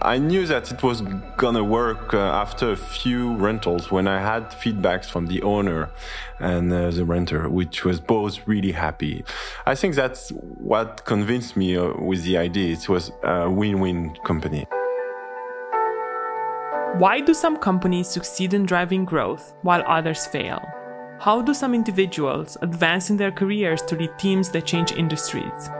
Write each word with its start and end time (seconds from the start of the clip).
I 0.00 0.18
knew 0.18 0.46
that 0.46 0.70
it 0.70 0.80
was 0.82 1.02
gonna 1.36 1.64
work 1.64 2.14
uh, 2.14 2.18
after 2.18 2.70
a 2.70 2.76
few 2.76 3.34
rentals 3.34 3.90
when 3.90 4.06
I 4.06 4.20
had 4.20 4.50
feedbacks 4.52 5.06
from 5.06 5.26
the 5.26 5.42
owner 5.42 5.90
and 6.38 6.72
uh, 6.72 6.90
the 6.90 7.04
renter, 7.04 7.48
which 7.48 7.84
was 7.84 7.98
both 7.98 8.46
really 8.46 8.72
happy. 8.72 9.24
I 9.66 9.74
think 9.74 9.96
that's 9.96 10.30
what 10.30 11.04
convinced 11.04 11.56
me 11.56 11.76
uh, 11.76 11.94
with 11.94 12.22
the 12.22 12.36
idea. 12.36 12.74
It 12.74 12.88
was 12.88 13.10
a 13.24 13.50
win-win 13.50 14.14
company. 14.24 14.66
Why 16.98 17.20
do 17.20 17.34
some 17.34 17.56
companies 17.56 18.08
succeed 18.08 18.54
in 18.54 18.66
driving 18.66 19.04
growth 19.04 19.54
while 19.62 19.82
others 19.86 20.26
fail? 20.28 20.60
How 21.18 21.42
do 21.42 21.52
some 21.52 21.74
individuals 21.74 22.56
advance 22.62 23.10
in 23.10 23.16
their 23.16 23.32
careers 23.32 23.82
to 23.82 23.96
lead 23.96 24.16
teams 24.16 24.50
that 24.50 24.64
change 24.64 24.92
industries? 24.92 25.70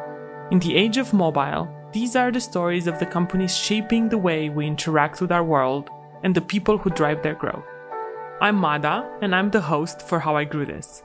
In 0.51 0.59
the 0.59 0.75
age 0.75 0.97
of 0.97 1.13
mobile, 1.13 1.69
these 1.93 2.17
are 2.17 2.31
the 2.31 2.41
stories 2.41 2.87
of 2.87 2.99
the 2.99 3.07
companies 3.07 3.57
shaping 3.57 4.09
the 4.09 4.19
way 4.19 4.51
we 4.51 4.67
interact 4.67 5.23
with 5.23 5.33
our 5.33 5.43
world 5.43 5.89
and 6.23 6.35
the 6.35 6.41
people 6.41 6.77
who 6.77 6.91
drive 6.91 7.23
their 7.23 7.35
growth. 7.35 7.65
I'm 8.43 8.57
Mada, 8.57 9.11
and 9.23 9.35
I'm 9.35 9.51
the 9.51 9.63
host 9.63 10.03
for 10.03 10.21
How 10.21 10.37
I 10.37 10.45
Grew 10.45 10.67
This. 10.67 11.03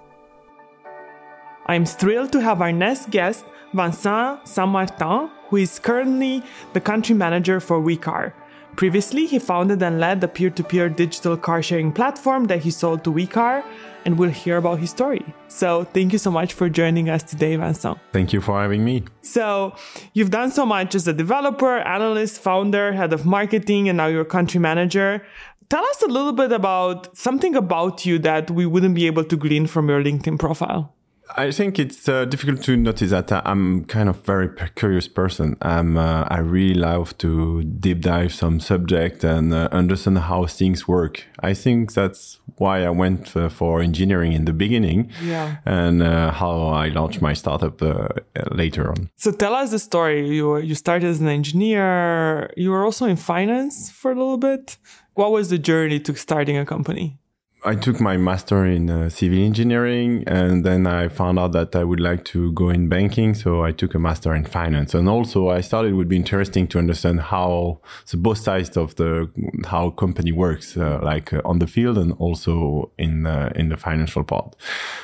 I'm 1.67 1.85
thrilled 1.85 2.33
to 2.33 2.41
have 2.41 2.61
our 2.61 2.73
next 2.73 3.11
guest, 3.11 3.45
Vincent 3.73 4.45
Saint 4.45 4.69
Martin, 4.69 5.29
who 5.47 5.57
is 5.57 5.79
currently 5.79 6.43
the 6.73 6.81
country 6.81 7.15
manager 7.15 7.61
for 7.61 7.79
OuiCar. 7.79 8.33
Previously, 8.75 9.27
he 9.27 9.39
founded 9.39 9.83
and 9.83 9.99
led 9.99 10.19
the 10.19 10.27
peer 10.27 10.49
to 10.49 10.63
peer 10.63 10.89
digital 10.89 11.37
car 11.37 11.61
sharing 11.61 11.91
platform 11.91 12.45
that 12.45 12.63
he 12.63 12.71
sold 12.71 13.03
to 13.03 13.11
OuiCar, 13.11 13.63
and 14.05 14.17
we'll 14.17 14.31
hear 14.31 14.57
about 14.57 14.79
his 14.79 14.89
story. 14.89 15.23
So 15.47 15.85
thank 15.85 16.11
you 16.11 16.19
so 16.19 16.31
much 16.31 16.53
for 16.53 16.69
joining 16.69 17.09
us 17.09 17.23
today, 17.23 17.55
Vincent. 17.55 17.97
Thank 18.11 18.33
you 18.33 18.41
for 18.41 18.59
having 18.59 18.83
me. 18.83 19.03
So 19.21 19.75
you've 20.13 20.31
done 20.31 20.51
so 20.51 20.65
much 20.65 20.95
as 20.95 21.07
a 21.07 21.13
developer, 21.13 21.77
analyst, 21.77 22.41
founder, 22.41 22.93
head 22.93 23.13
of 23.13 23.25
marketing, 23.25 23.89
and 23.89 23.97
now 23.97 24.07
you're 24.07 24.25
country 24.25 24.59
manager. 24.59 25.23
Tell 25.69 25.85
us 25.85 26.01
a 26.01 26.07
little 26.07 26.33
bit 26.33 26.51
about 26.51 27.15
something 27.17 27.55
about 27.55 28.05
you 28.05 28.19
that 28.19 28.51
we 28.51 28.65
wouldn't 28.65 28.95
be 28.95 29.07
able 29.07 29.23
to 29.23 29.37
glean 29.37 29.67
from 29.67 29.87
your 29.87 30.03
LinkedIn 30.03 30.37
profile. 30.37 30.92
I 31.35 31.51
think 31.51 31.79
it's 31.79 32.07
uh, 32.07 32.25
difficult 32.25 32.61
to 32.63 32.77
notice 32.77 33.09
that 33.11 33.31
I'm 33.45 33.85
kind 33.85 34.09
of 34.09 34.23
very 34.25 34.49
curious 34.75 35.07
person. 35.07 35.57
I'm 35.61 35.97
uh, 35.97 36.27
I 36.29 36.39
really 36.39 36.79
love 36.79 37.17
to 37.19 37.63
deep 37.63 38.01
dive 38.01 38.33
some 38.33 38.59
subject 38.59 39.23
and 39.23 39.53
uh, 39.53 39.69
understand 39.71 40.19
how 40.19 40.45
things 40.45 40.87
work. 40.87 41.25
I 41.39 41.53
think 41.53 41.93
that's 41.93 42.39
why 42.57 42.83
I 42.85 42.89
went 42.89 43.35
uh, 43.35 43.49
for 43.49 43.81
engineering 43.81 44.33
in 44.33 44.45
the 44.45 44.53
beginning, 44.53 45.11
yeah. 45.23 45.57
and 45.65 46.03
uh, 46.03 46.31
how 46.31 46.67
I 46.67 46.89
launched 46.89 47.21
my 47.21 47.33
startup 47.33 47.81
uh, 47.81 48.09
later 48.51 48.89
on. 48.89 49.09
So 49.15 49.31
tell 49.31 49.55
us 49.55 49.71
the 49.71 49.79
story. 49.79 50.27
You 50.29 50.57
you 50.57 50.75
started 50.75 51.07
as 51.07 51.19
an 51.19 51.27
engineer. 51.27 52.51
You 52.55 52.71
were 52.71 52.85
also 52.85 53.05
in 53.05 53.17
finance 53.17 53.89
for 53.89 54.11
a 54.11 54.15
little 54.15 54.37
bit. 54.37 54.77
What 55.15 55.31
was 55.31 55.49
the 55.49 55.59
journey 55.59 55.99
to 56.01 56.15
starting 56.15 56.57
a 56.57 56.65
company? 56.65 57.19
I 57.65 57.75
took 57.75 58.01
my 58.01 58.17
master 58.17 58.65
in 58.65 58.89
uh, 58.89 59.09
civil 59.09 59.39
engineering 59.39 60.23
and 60.27 60.65
then 60.65 60.85
I 60.85 61.07
found 61.07 61.39
out 61.39 61.53
that 61.53 61.75
I 61.75 61.83
would 61.83 61.99
like 61.99 62.25
to 62.25 62.51
go 62.51 62.69
in 62.69 62.89
banking. 62.89 63.33
So 63.33 63.63
I 63.63 63.71
took 63.71 63.95
a 63.95 63.99
master 63.99 64.35
in 64.35 64.45
finance. 64.45 64.93
And 64.93 65.07
also 65.07 65.49
I 65.49 65.61
thought 65.61 65.85
it 65.85 65.93
would 65.93 66.09
be 66.09 66.15
interesting 66.15 66.67
to 66.69 66.79
understand 66.79 67.21
how 67.21 67.79
the 68.09 68.17
both 68.17 68.39
sides 68.39 68.75
of 68.75 68.95
the, 68.95 69.29
how 69.65 69.91
company 69.91 70.31
works, 70.31 70.75
uh, 70.75 70.99
like 71.01 71.31
uh, 71.31 71.41
on 71.45 71.59
the 71.59 71.67
field 71.67 71.97
and 71.97 72.13
also 72.19 72.91
in, 72.97 73.25
in 73.55 73.69
the 73.69 73.77
financial 73.77 74.23
part. 74.23 74.55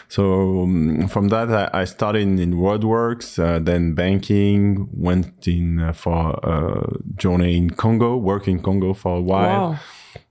So 0.07 0.63
um, 0.63 1.07
from 1.07 1.29
that, 1.29 1.49
I, 1.49 1.81
I, 1.81 1.85
started 1.85 2.21
in 2.39 2.53
WordWorks, 2.53 3.39
uh, 3.39 3.59
then 3.59 3.93
banking, 3.93 4.89
went 4.93 5.47
in 5.47 5.79
uh, 5.79 5.93
for 5.93 6.39
a 6.43 6.97
journey 7.15 7.57
in 7.57 7.69
Congo, 7.69 8.17
work 8.17 8.47
in 8.47 8.61
Congo 8.61 8.93
for 8.93 9.17
a 9.17 9.21
while. 9.21 9.71
Wow 9.71 9.79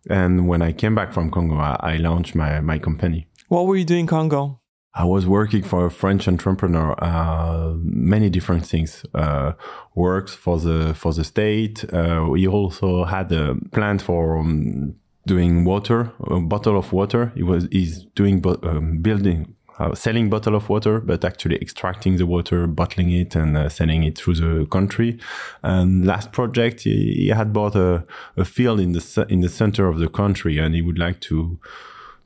and 0.08 0.48
when 0.48 0.62
I 0.62 0.72
came 0.72 0.94
back 0.94 1.12
from 1.12 1.30
Congo, 1.30 1.56
I, 1.56 1.76
I 1.80 1.96
launched 1.96 2.34
my, 2.34 2.60
my 2.60 2.78
company. 2.78 3.28
What 3.48 3.66
were 3.66 3.76
you 3.76 3.84
doing 3.84 4.00
in 4.00 4.06
Congo? 4.06 4.60
I 4.94 5.04
was 5.04 5.26
working 5.26 5.62
for 5.62 5.86
a 5.86 5.90
French 5.90 6.26
entrepreneur, 6.26 6.94
uh, 6.98 7.74
many 7.76 8.30
different 8.30 8.66
things. 8.66 9.04
Uh, 9.14 9.52
works 9.94 10.34
for 10.34 10.58
the 10.58 10.94
for 10.94 11.12
the 11.12 11.24
state. 11.24 11.84
Uh, 11.92 12.32
he 12.32 12.46
also 12.48 13.04
had 13.04 13.30
a 13.30 13.54
plant 13.70 14.02
for 14.02 14.38
um, 14.38 14.96
doing 15.26 15.64
water, 15.64 16.12
a 16.26 16.40
bottle 16.40 16.76
of 16.76 16.92
water. 16.92 17.32
He 17.36 17.42
was 17.42 17.68
he's 17.70 18.04
doing 18.14 18.44
um, 18.62 18.98
building 18.98 19.54
uh, 19.78 19.94
selling 19.94 20.28
bottle 20.28 20.54
of 20.54 20.68
water, 20.68 21.00
but 21.00 21.24
actually 21.24 21.56
extracting 21.56 22.16
the 22.16 22.26
water, 22.26 22.66
bottling 22.66 23.10
it, 23.10 23.34
and 23.34 23.56
uh, 23.56 23.68
selling 23.68 24.02
it 24.02 24.18
through 24.18 24.34
the 24.34 24.66
country. 24.66 25.18
And 25.62 26.06
last 26.06 26.32
project, 26.32 26.82
he, 26.82 27.14
he 27.14 27.28
had 27.28 27.52
bought 27.52 27.76
a, 27.76 28.04
a, 28.36 28.44
field 28.44 28.80
in 28.80 28.92
the 28.92 29.26
in 29.28 29.40
the 29.40 29.48
center 29.48 29.88
of 29.88 29.98
the 29.98 30.08
country, 30.08 30.58
and 30.58 30.74
he 30.74 30.82
would 30.82 30.98
like 30.98 31.20
to 31.20 31.58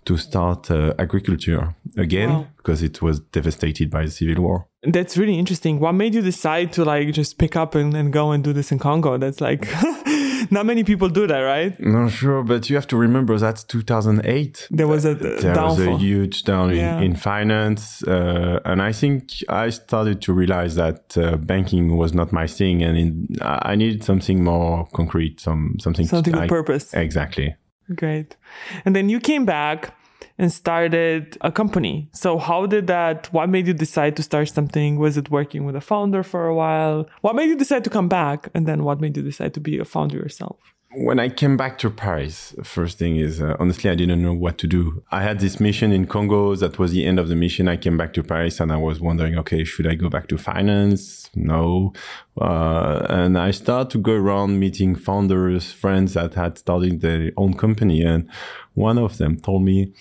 to 0.04 0.16
start 0.16 0.70
uh, 0.70 0.94
agriculture 0.98 1.74
again 1.96 2.30
wow. 2.30 2.46
because 2.56 2.82
it 2.82 3.00
was 3.00 3.20
devastated 3.20 3.88
by 3.90 4.04
the 4.04 4.10
civil 4.10 4.42
war. 4.42 4.66
That's 4.82 5.16
really 5.16 5.38
interesting. 5.38 5.78
What 5.78 5.92
made 5.92 6.14
you 6.14 6.22
decide 6.22 6.72
to 6.72 6.84
like 6.84 7.12
just 7.12 7.38
pick 7.38 7.54
up 7.54 7.76
and, 7.76 7.94
and 7.94 8.12
go 8.12 8.32
and 8.32 8.42
do 8.42 8.52
this 8.52 8.72
in 8.72 8.80
Congo? 8.80 9.16
That's 9.16 9.40
like 9.40 9.60
not 10.52 10.66
many 10.66 10.84
people 10.84 11.08
do 11.08 11.26
that, 11.26 11.40
right? 11.40 11.78
No, 11.80 12.08
sure, 12.08 12.42
but 12.44 12.68
you 12.68 12.76
have 12.76 12.86
to 12.88 12.96
remember 12.96 13.38
that's 13.38 13.64
2008. 13.64 14.68
There 14.70 14.86
was 14.86 15.04
a 15.04 15.14
there 15.14 15.54
downfall. 15.54 15.68
was 15.68 15.80
a 15.80 15.96
huge 15.96 16.44
down 16.44 16.74
yeah. 16.74 16.98
in, 16.98 17.04
in, 17.04 17.16
finance, 17.16 18.02
uh, 18.04 18.60
and 18.64 18.82
I 18.82 18.92
think 18.92 19.30
I 19.48 19.70
started 19.70 20.20
to 20.22 20.32
realize 20.32 20.74
that 20.74 21.16
uh, 21.16 21.36
banking 21.38 21.96
was 21.96 22.12
not 22.12 22.32
my 22.32 22.46
thing, 22.46 22.82
and 22.82 22.98
in, 22.98 23.28
I 23.40 23.74
needed 23.74 24.04
something 24.04 24.44
more 24.44 24.86
concrete, 24.92 25.40
some 25.40 25.76
something 25.80 26.06
something 26.06 26.34
to, 26.34 26.40
with 26.40 26.44
I, 26.44 26.48
purpose. 26.48 26.92
Exactly. 26.92 27.56
Great, 27.94 28.36
and 28.84 28.94
then 28.94 29.08
you 29.08 29.20
came 29.20 29.44
back 29.46 29.94
and 30.38 30.52
started 30.52 31.36
a 31.40 31.52
company. 31.52 32.08
So 32.12 32.38
how 32.38 32.66
did 32.66 32.86
that 32.86 33.32
what 33.32 33.48
made 33.48 33.66
you 33.66 33.74
decide 33.74 34.16
to 34.16 34.22
start 34.22 34.48
something? 34.48 34.98
Was 34.98 35.16
it 35.16 35.30
working 35.30 35.64
with 35.64 35.76
a 35.76 35.80
founder 35.80 36.22
for 36.22 36.46
a 36.46 36.54
while? 36.54 37.08
What 37.20 37.36
made 37.36 37.48
you 37.48 37.56
decide 37.56 37.84
to 37.84 37.90
come 37.90 38.08
back 38.08 38.48
and 38.54 38.66
then 38.66 38.84
what 38.84 39.00
made 39.00 39.16
you 39.16 39.22
decide 39.22 39.54
to 39.54 39.60
be 39.60 39.78
a 39.78 39.84
founder 39.84 40.16
yourself? 40.16 40.56
When 40.94 41.18
I 41.18 41.30
came 41.30 41.56
back 41.56 41.78
to 41.78 41.88
Paris, 41.88 42.54
first 42.62 42.98
thing 42.98 43.16
is 43.16 43.40
uh, 43.40 43.56
honestly 43.58 43.88
I 43.88 43.94
didn't 43.94 44.22
know 44.22 44.34
what 44.34 44.58
to 44.58 44.66
do. 44.66 45.02
I 45.10 45.22
had 45.22 45.40
this 45.40 45.58
mission 45.58 45.90
in 45.90 46.06
Congo 46.06 46.54
that 46.56 46.78
was 46.78 46.92
the 46.92 47.06
end 47.06 47.18
of 47.18 47.28
the 47.28 47.34
mission. 47.34 47.66
I 47.66 47.78
came 47.78 47.96
back 47.96 48.12
to 48.12 48.22
Paris 48.22 48.60
and 48.60 48.70
I 48.70 48.76
was 48.76 49.00
wondering, 49.00 49.38
okay, 49.38 49.64
should 49.64 49.86
I 49.86 49.94
go 49.94 50.10
back 50.10 50.28
to 50.28 50.36
finance? 50.36 51.30
No. 51.34 51.94
Uh, 52.38 53.06
and 53.08 53.38
I 53.38 53.52
started 53.52 53.90
to 53.92 53.98
go 53.98 54.12
around 54.12 54.60
meeting 54.60 54.94
founders, 54.94 55.72
friends 55.72 56.12
that 56.12 56.34
had 56.34 56.58
started 56.58 57.00
their 57.00 57.30
own 57.38 57.54
company 57.54 58.02
and 58.02 58.28
one 58.74 58.98
of 58.98 59.16
them 59.16 59.40
told 59.40 59.62
me, 59.62 59.94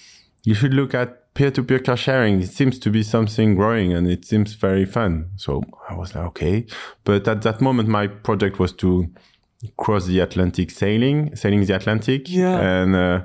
you 0.43 0.53
should 0.53 0.73
look 0.73 0.93
at 0.93 1.33
peer-to-peer 1.33 1.79
car 1.79 1.97
sharing. 1.97 2.41
It 2.41 2.49
seems 2.49 2.77
to 2.79 2.89
be 2.89 3.03
something 3.03 3.55
growing 3.55 3.93
and 3.93 4.07
it 4.07 4.25
seems 4.25 4.53
very 4.53 4.85
fun. 4.85 5.31
So 5.37 5.63
I 5.89 5.95
was 5.95 6.13
like, 6.15 6.25
okay. 6.25 6.65
But 7.03 7.27
at 7.27 7.41
that 7.43 7.61
moment, 7.61 7.87
my 7.87 8.07
project 8.07 8.59
was 8.59 8.73
to 8.73 9.09
cross 9.77 10.05
the 10.05 10.19
Atlantic 10.19 10.71
sailing, 10.71 11.35
sailing 11.35 11.65
the 11.65 11.75
Atlantic. 11.75 12.29
Yeah. 12.29 12.59
And, 12.59 12.95
uh, 12.95 13.21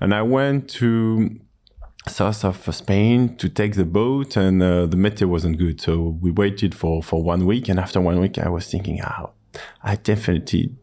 and 0.00 0.14
I 0.14 0.22
went 0.22 0.68
to 0.70 1.40
south 2.06 2.44
of 2.44 2.74
Spain 2.74 3.36
to 3.36 3.48
take 3.48 3.74
the 3.74 3.84
boat 3.84 4.36
and 4.36 4.62
uh, 4.62 4.86
the 4.86 4.96
meteor 4.96 5.28
wasn't 5.28 5.58
good. 5.58 5.80
So 5.80 6.18
we 6.20 6.30
waited 6.30 6.74
for, 6.74 7.02
for 7.02 7.22
one 7.22 7.44
week. 7.44 7.68
And 7.68 7.80
after 7.80 8.00
one 8.00 8.20
week, 8.20 8.38
I 8.38 8.48
was 8.48 8.70
thinking, 8.70 9.00
oh, 9.02 9.30
I 9.82 9.96
definitely 9.96 10.76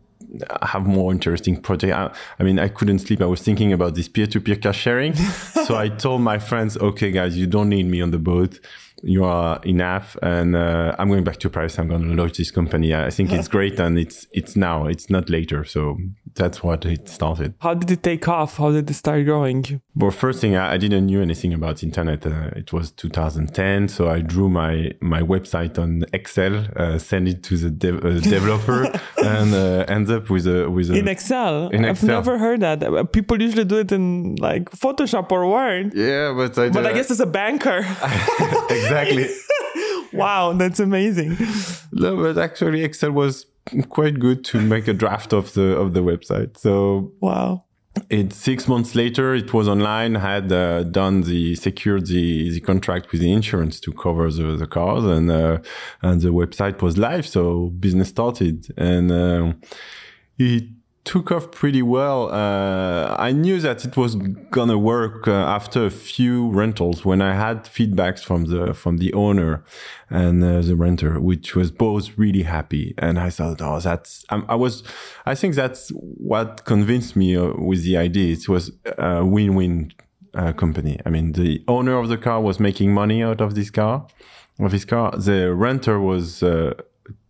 have 0.62 0.85
more 0.85 1.12
interesting 1.12 1.62
project. 1.62 1.94
I, 1.94 2.12
I, 2.40 2.44
mean, 2.44 2.59
I 2.59 2.68
couldn't 2.68 3.00
sleep. 3.00 3.22
I 3.22 3.25
was 3.25 3.41
thinking 3.41 3.73
about 3.73 3.96
this 3.96 4.07
peer-to-peer 4.07 4.57
car 4.57 4.73
sharing. 4.73 5.16
so 5.66 5.75
I 5.75 5.90
told 5.90 6.22
my 6.22 6.40
friends, 6.40 6.78
okay, 6.78 7.12
guys, 7.12 7.38
you 7.38 7.47
don't 7.47 7.69
need 7.69 7.85
me 7.85 8.01
on 8.01 8.12
the 8.12 8.19
boat. 8.19 8.59
You 9.03 9.24
are 9.24 9.62
enough. 9.63 10.18
And 10.22 10.56
uh, 10.56 10.95
I'm 10.97 11.09
going 11.09 11.24
back 11.24 11.38
to 11.38 11.50
Paris. 11.50 11.78
I'm 11.78 11.88
going 11.88 12.03
to 12.03 12.16
launch 12.16 12.38
this 12.38 12.51
company. 12.51 12.94
I 12.95 13.09
think 13.09 13.31
it's 13.31 13.47
great. 13.57 13.79
And 13.79 13.97
it's, 13.97 14.28
it's 14.31 14.56
now, 14.56 14.85
it's 14.85 15.09
not 15.09 15.29
later. 15.29 15.63
So 15.63 15.97
that's 16.35 16.62
what 16.62 16.86
it 16.86 17.07
started. 17.07 17.54
How 17.59 17.74
did 17.74 17.89
it 17.89 18.04
take 18.04 18.27
off? 18.27 18.57
How 18.57 18.71
did 18.71 18.89
it 18.89 18.94
start 18.94 19.25
growing? 19.25 19.81
Well, 19.95 20.12
first 20.12 20.42
thing, 20.42 20.56
I, 20.56 20.74
I 20.74 20.77
didn't 20.77 21.06
knew 21.06 21.21
anything 21.21 21.54
about 21.54 21.81
internet. 21.81 22.25
Uh, 22.25 22.51
it 22.56 22.74
was 22.74 22.92
2010, 22.92 23.88
so 23.88 24.09
I 24.09 24.19
drew 24.19 24.50
my 24.50 24.92
my 25.01 25.21
website 25.21 25.80
on 25.80 26.04
Excel, 26.13 26.68
uh, 26.75 26.98
send 26.98 27.27
it 27.27 27.44
to 27.44 27.57
the 27.57 27.95
uh, 27.95 28.19
developer, 28.19 28.83
and 29.18 29.54
uh, 29.54 29.86
ends 29.88 30.12
up 30.12 30.30
with 30.30 30.45
a 30.48 30.69
with 30.69 30.92
a 30.92 30.95
in 30.95 31.07
Excel. 31.07 31.69
In 31.69 31.86
I've 31.86 32.04
never 32.04 32.38
heard 32.38 32.59
that. 32.59 32.83
Uh, 32.83 33.04
people 33.06 33.42
usually 33.42 33.65
do 33.65 33.80
it 33.80 33.92
in 33.92 34.36
like 34.36 34.69
Photoshop 34.71 35.31
or 35.31 35.50
Word. 35.50 35.94
Yeah, 35.94 36.33
but 36.36 36.57
I. 36.57 36.69
But 36.69 36.86
I 36.86 36.94
guess 36.94 37.09
as 37.12 37.21
a 37.21 37.25
banker. 37.25 37.77
exactly. 38.69 39.30
wow, 40.13 40.54
that's 40.54 40.80
amazing. 40.80 41.38
No, 41.94 42.18
but 42.18 42.38
actually, 42.38 42.83
Excel 42.83 43.12
was 43.12 43.45
quite 43.89 44.19
good 44.19 44.44
to 44.45 44.62
make 44.62 44.88
a 44.88 44.94
draft 44.94 45.33
of 45.33 45.53
the 45.53 45.75
of 45.77 45.94
the 45.94 46.01
website. 46.01 46.57
So 46.57 47.13
wow. 47.19 47.63
It's 48.09 48.35
six 48.35 48.67
months 48.67 48.94
later. 48.94 49.33
It 49.33 49.53
was 49.53 49.69
online. 49.69 50.15
Had 50.15 50.51
uh, 50.51 50.83
done 50.83 51.21
the 51.21 51.56
secured 51.56 52.07
the, 52.07 52.51
the 52.51 52.59
contract 52.59 53.12
with 53.12 53.21
the 53.21 53.31
insurance 53.31 53.79
to 53.79 53.94
cover 53.94 54.29
the, 54.29 54.57
the 54.57 54.67
cars, 54.67 55.06
and 55.06 55.31
uh, 55.31 55.59
and 56.01 56.19
the 56.19 56.29
website 56.29 56.81
was 56.81 56.97
live. 56.97 57.25
So 57.25 57.67
business 57.79 58.09
started, 58.09 58.67
and 58.77 59.12
uh, 59.12 59.53
it 60.38 60.65
took 61.06 61.31
off 61.31 61.52
pretty 61.52 61.81
well. 61.81 62.31
Uh, 62.31 63.16
I 63.18 63.31
knew 63.31 63.62
that 63.62 63.86
it 63.86 63.96
was 63.96 64.16
gonna 64.50 64.78
work 64.78 65.28
uh, 65.28 65.31
after 65.31 65.86
a 65.86 65.92
few 65.92 66.50
rentals 66.50 67.06
when 67.06 67.22
I 67.22 67.36
had 67.36 67.66
feedbacks 67.66 68.22
from 68.24 68.46
the 68.46 68.74
from 68.74 68.98
the 68.98 69.13
owner 69.13 69.63
and 70.10 70.44
uh, 70.44 70.62
the 70.62 70.75
renter, 70.75 71.19
which 71.19 71.56
was 71.56 71.72
both 71.72 72.18
really 72.18 72.44
happy. 72.44 72.96
And 72.98 73.19
I 73.19 73.30
thought, 73.30 73.62
oh, 73.62 73.80
that's 73.80 74.25
um, 74.30 74.46
I 74.50 74.56
was, 74.56 74.84
I 75.25 75.36
think 75.36 75.56
that's 75.56 75.90
what 75.90 76.66
convinced 76.66 77.16
me 77.16 77.38
uh, 77.38 77.54
with 77.57 77.84
the 77.84 77.98
idea. 77.98 78.34
It 78.34 78.50
was 78.50 78.72
a 78.98 79.24
win-win 79.24 79.94
uh, 80.34 80.54
company. 80.54 81.00
I 81.06 81.10
mean, 81.10 81.34
the 81.34 81.63
owner 81.68 81.98
of 81.98 82.10
the 82.10 82.18
car 82.18 82.42
was 82.42 82.60
making 82.60 82.94
money 82.94 83.24
out 83.24 83.42
of 83.42 83.54
this 83.56 83.69
car, 83.69 84.07
of 84.60 84.72
his 84.72 84.86
car. 84.86 85.12
The 85.12 85.54
renter 85.54 86.00
was 86.00 86.42
uh, 86.42 86.74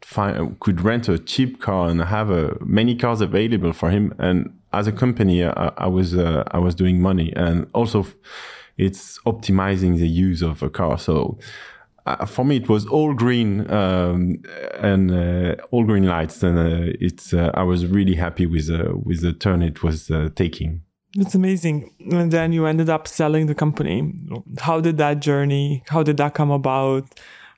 find, 0.01 0.59
could 0.59 0.81
rent 0.81 1.09
a 1.09 1.17
cheap 1.17 1.61
car 1.61 1.89
and 1.89 2.01
have 2.01 2.31
uh, 2.31 2.51
many 2.61 2.95
cars 2.95 3.21
available 3.21 3.73
for 3.73 3.89
him. 3.89 4.13
And 4.19 4.57
as 4.73 4.87
a 4.87 4.91
company, 4.91 5.43
I, 5.43 5.71
I 5.77 5.87
was 5.87 6.15
uh, 6.15 6.43
I 6.51 6.59
was 6.59 6.75
doing 6.75 7.01
money, 7.01 7.33
and 7.35 7.67
also 7.73 8.05
it's 8.77 9.19
optimizing 9.25 9.97
the 9.97 10.07
use 10.07 10.41
of 10.41 10.63
a 10.63 10.69
car. 10.69 10.97
So. 10.97 11.37
Uh, 12.07 12.23
for 12.23 12.45
me, 12.45 12.57
it 12.57 12.69
was 12.69 12.85
all 12.85 13.15
green 13.15 13.67
um, 13.71 14.39
and 14.79 15.09
uh, 15.09 15.55
all 15.71 15.83
green 15.83 16.05
lights, 16.05 16.43
and 16.43 16.59
uh, 16.59 16.93
it's. 17.01 17.33
Uh, 17.33 17.49
I 17.55 17.63
was 17.63 17.87
really 17.87 18.13
happy 18.13 18.45
with 18.45 18.69
with 19.03 19.23
the 19.23 19.33
turn 19.33 19.63
it 19.63 19.81
was 19.81 20.11
taking. 20.35 20.83
That's 21.15 21.33
amazing. 21.33 21.95
And 22.11 22.31
then 22.31 22.51
you 22.51 22.67
ended 22.67 22.89
up 22.89 23.07
selling 23.07 23.47
the 23.47 23.55
company. 23.55 24.13
How 24.59 24.81
did 24.81 24.97
that 24.97 25.19
journey? 25.19 25.81
How 25.87 26.03
did 26.03 26.17
that 26.17 26.35
come 26.35 26.51
about? 26.51 27.05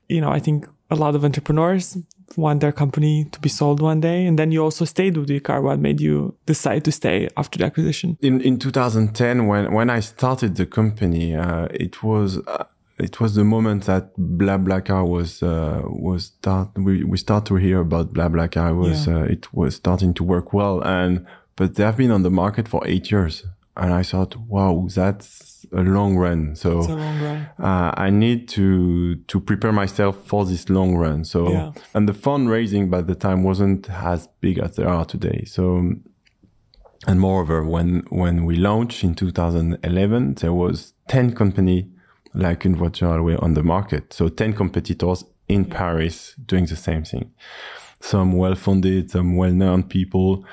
You 0.08 0.22
know, 0.22 0.30
I 0.30 0.38
think 0.38 0.66
a 0.90 0.96
lot 0.96 1.14
of 1.14 1.24
entrepreneurs 1.24 1.98
want 2.36 2.60
their 2.60 2.72
company 2.72 3.24
to 3.32 3.40
be 3.40 3.48
sold 3.48 3.80
one 3.80 4.00
day 4.00 4.26
and 4.26 4.38
then 4.38 4.52
you 4.52 4.62
also 4.62 4.84
stayed 4.84 5.16
with 5.16 5.28
the 5.28 5.40
car 5.40 5.60
what 5.62 5.78
made 5.78 6.00
you 6.00 6.34
decide 6.46 6.84
to 6.84 6.92
stay 6.92 7.28
after 7.36 7.58
the 7.58 7.64
acquisition? 7.64 8.16
In 8.20 8.40
in 8.40 8.58
2010 8.58 9.46
when 9.46 9.72
when 9.72 9.90
i 9.90 10.00
started 10.00 10.56
the 10.56 10.66
company 10.66 11.34
uh, 11.34 11.68
it 11.70 12.02
was 12.02 12.38
uh, 12.46 12.64
it 12.98 13.20
was 13.20 13.34
the 13.34 13.44
moment 13.44 13.84
that 13.84 14.16
BlaBlaCar 14.18 15.06
was 15.06 15.42
uh, 15.42 15.82
was 15.84 16.24
start 16.24 16.68
we, 16.76 17.04
we 17.04 17.16
start 17.16 17.46
to 17.46 17.54
hear 17.54 17.80
about 17.80 18.12
BlaBlaCar. 18.12 18.76
Was 18.76 19.06
yeah. 19.06 19.18
Uh, 19.18 19.22
it 19.24 19.54
was 19.54 19.76
starting 19.76 20.12
to 20.14 20.24
work 20.24 20.52
well 20.52 20.80
and 20.82 21.26
but 21.56 21.74
they 21.74 21.84
have 21.84 21.96
been 21.96 22.10
on 22.10 22.22
the 22.22 22.30
market 22.30 22.68
for 22.68 22.86
eight 22.86 23.10
years 23.10 23.44
and 23.78 23.92
i 23.92 24.02
thought 24.02 24.36
wow 24.36 24.86
that's 24.88 25.58
a 25.72 25.82
long 25.82 26.16
run. 26.16 26.54
So 26.56 26.80
long 26.80 27.20
run. 27.20 27.48
Uh, 27.58 27.92
I 27.96 28.10
need 28.10 28.48
to 28.50 29.16
to 29.16 29.40
prepare 29.40 29.72
myself 29.72 30.26
for 30.26 30.44
this 30.44 30.68
long 30.68 30.96
run. 30.96 31.24
So 31.24 31.50
yeah. 31.50 31.72
and 31.94 32.08
the 32.08 32.12
fundraising 32.12 32.90
by 32.90 33.02
the 33.02 33.14
time 33.14 33.42
wasn't 33.42 33.90
as 33.90 34.28
big 34.40 34.58
as 34.58 34.76
they 34.76 34.84
are 34.84 35.04
today. 35.04 35.44
So 35.46 35.92
and 37.06 37.20
moreover, 37.20 37.64
when 37.64 38.04
when 38.10 38.44
we 38.44 38.56
launched 38.56 39.04
in 39.04 39.14
2011, 39.14 40.34
there 40.34 40.52
was 40.52 40.94
10 41.08 41.34
company 41.34 41.90
like 42.34 42.64
in 42.64 42.76
Voiture 42.76 43.08
on 43.40 43.54
the 43.54 43.62
market. 43.62 44.12
So 44.12 44.28
10 44.28 44.52
competitors 44.52 45.24
in 45.48 45.64
Paris 45.64 46.34
doing 46.44 46.66
the 46.66 46.76
same 46.76 47.04
thing. 47.04 47.32
Some 48.00 48.32
well 48.32 48.54
funded, 48.54 49.10
some 49.10 49.36
well 49.36 49.50
known 49.50 49.82
people. 49.82 50.44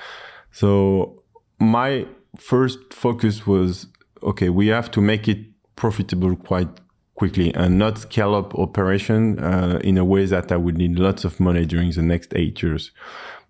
So 0.52 1.24
my 1.60 2.08
first 2.38 2.94
focus 2.94 3.46
was 3.46 3.88
okay, 4.24 4.50
we 4.50 4.68
have 4.68 4.90
to 4.92 5.02
make 5.02 5.28
it 5.28 5.40
profitable 5.76 6.36
quite 6.36 6.70
quickly 7.16 7.54
and 7.54 7.78
not 7.78 7.98
scale 7.98 8.36
up 8.36 8.54
operation 8.56 9.40
uh, 9.40 9.80
in 9.84 9.98
a 9.98 10.04
way 10.04 10.26
that 10.26 10.52
I 10.52 10.58
would 10.58 10.78
need 10.78 11.00
lots 11.00 11.24
of 11.24 11.40
money 11.40 11.66
during 11.66 11.92
the 11.92 12.02
next 12.02 12.34
eight 12.36 12.62
years. 12.62 12.92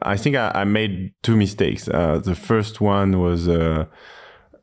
I 0.01 0.17
think 0.17 0.35
I, 0.35 0.51
I 0.53 0.63
made 0.65 1.13
two 1.23 1.35
mistakes. 1.35 1.87
Uh, 1.87 2.19
the 2.19 2.35
first 2.35 2.79
one 2.79 3.19
was 3.19 3.47
uh, 3.47 3.85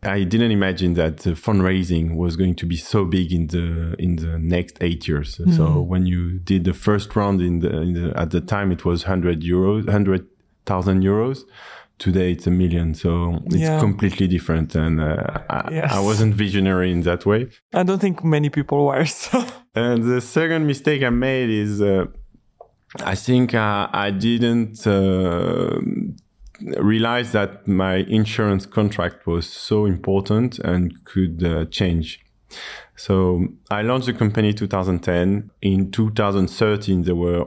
I 0.05 0.25
didn't 0.25 0.51
imagine 0.51 0.95
that 0.95 1.19
the 1.19 1.31
fundraising 1.31 2.17
was 2.17 2.37
going 2.37 2.55
to 2.57 2.67
be 2.67 2.77
so 2.77 3.05
big 3.05 3.33
in 3.33 3.49
the 3.49 3.95
in 3.99 4.17
the 4.17 4.39
next 4.39 4.79
eight 4.81 5.09
years. 5.09 5.39
Mm-hmm. 5.39 5.53
So 5.53 5.81
when 5.81 6.07
you 6.07 6.39
did 6.39 6.65
the 6.65 6.75
first 6.75 7.15
round 7.17 7.41
in 7.41 7.61
the, 7.61 7.81
in 7.81 7.93
the 7.95 8.19
at 8.19 8.31
the 8.31 8.41
time 8.41 8.73
it 8.73 8.85
was 8.85 9.05
hundred 9.05 9.43
euros, 9.43 9.89
hundred 9.89 10.27
thousand 10.67 11.03
euros 11.03 11.43
today 12.03 12.33
it's 12.33 12.49
a 12.49 12.51
million 12.51 12.95
so 12.95 13.39
it's 13.47 13.57
yeah. 13.57 13.79
completely 13.79 14.27
different 14.27 14.75
and 14.75 15.01
uh, 15.01 15.39
I, 15.49 15.69
yes. 15.71 15.93
I, 15.93 16.01
wasn't 16.01 16.35
visionary 16.35 16.91
in 16.91 17.03
that 17.03 17.25
way 17.25 17.49
i 17.73 17.85
don't 17.85 18.01
think 18.01 18.25
many 18.25 18.51
people 18.51 18.87
were 18.87 19.07
so. 19.25 19.47
and 19.77 20.03
the 20.03 20.21
second 20.21 20.67
mistake 20.67 21.05
i 21.05 21.11
made 21.11 21.49
is 21.49 21.81
uh, 21.81 22.07
i 23.05 23.15
think 23.15 23.55
uh, 23.55 23.87
i 23.93 24.11
didn't 24.11 24.85
uh, 24.85 25.79
realize 26.93 27.31
that 27.33 27.69
my 27.69 27.95
insurance 28.19 28.67
contract 28.67 29.25
was 29.25 29.47
so 29.47 29.87
important 29.87 30.59
and 30.59 31.05
could 31.05 31.45
uh, 31.45 31.67
change 31.67 32.19
so 32.97 33.49
I 33.71 33.83
launched 33.83 34.07
the 34.07 34.13
company 34.13 34.53
2010. 34.53 35.51
In 35.63 35.91
2013, 35.91 37.03
there 37.03 37.15
were 37.15 37.43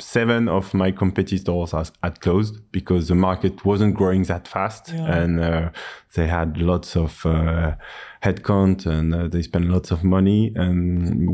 seven 0.00 0.48
of 0.48 0.74
my 0.74 0.90
competitors 0.90 1.72
had 2.02 2.20
closed 2.20 2.60
because 2.72 3.08
the 3.08 3.14
market 3.14 3.64
wasn't 3.64 3.94
growing 3.94 4.24
that 4.24 4.48
fast, 4.48 4.90
yeah. 4.92 5.20
and 5.20 5.40
uh, 5.40 5.70
they 6.14 6.26
had 6.26 6.58
lots 6.58 6.96
of 6.96 7.24
uh, 7.24 7.76
headcount 8.22 8.84
and 8.84 9.14
uh, 9.14 9.28
they 9.28 9.42
spent 9.42 9.66
lots 9.66 9.90
of 9.90 10.04
money, 10.04 10.52
and 10.54 11.28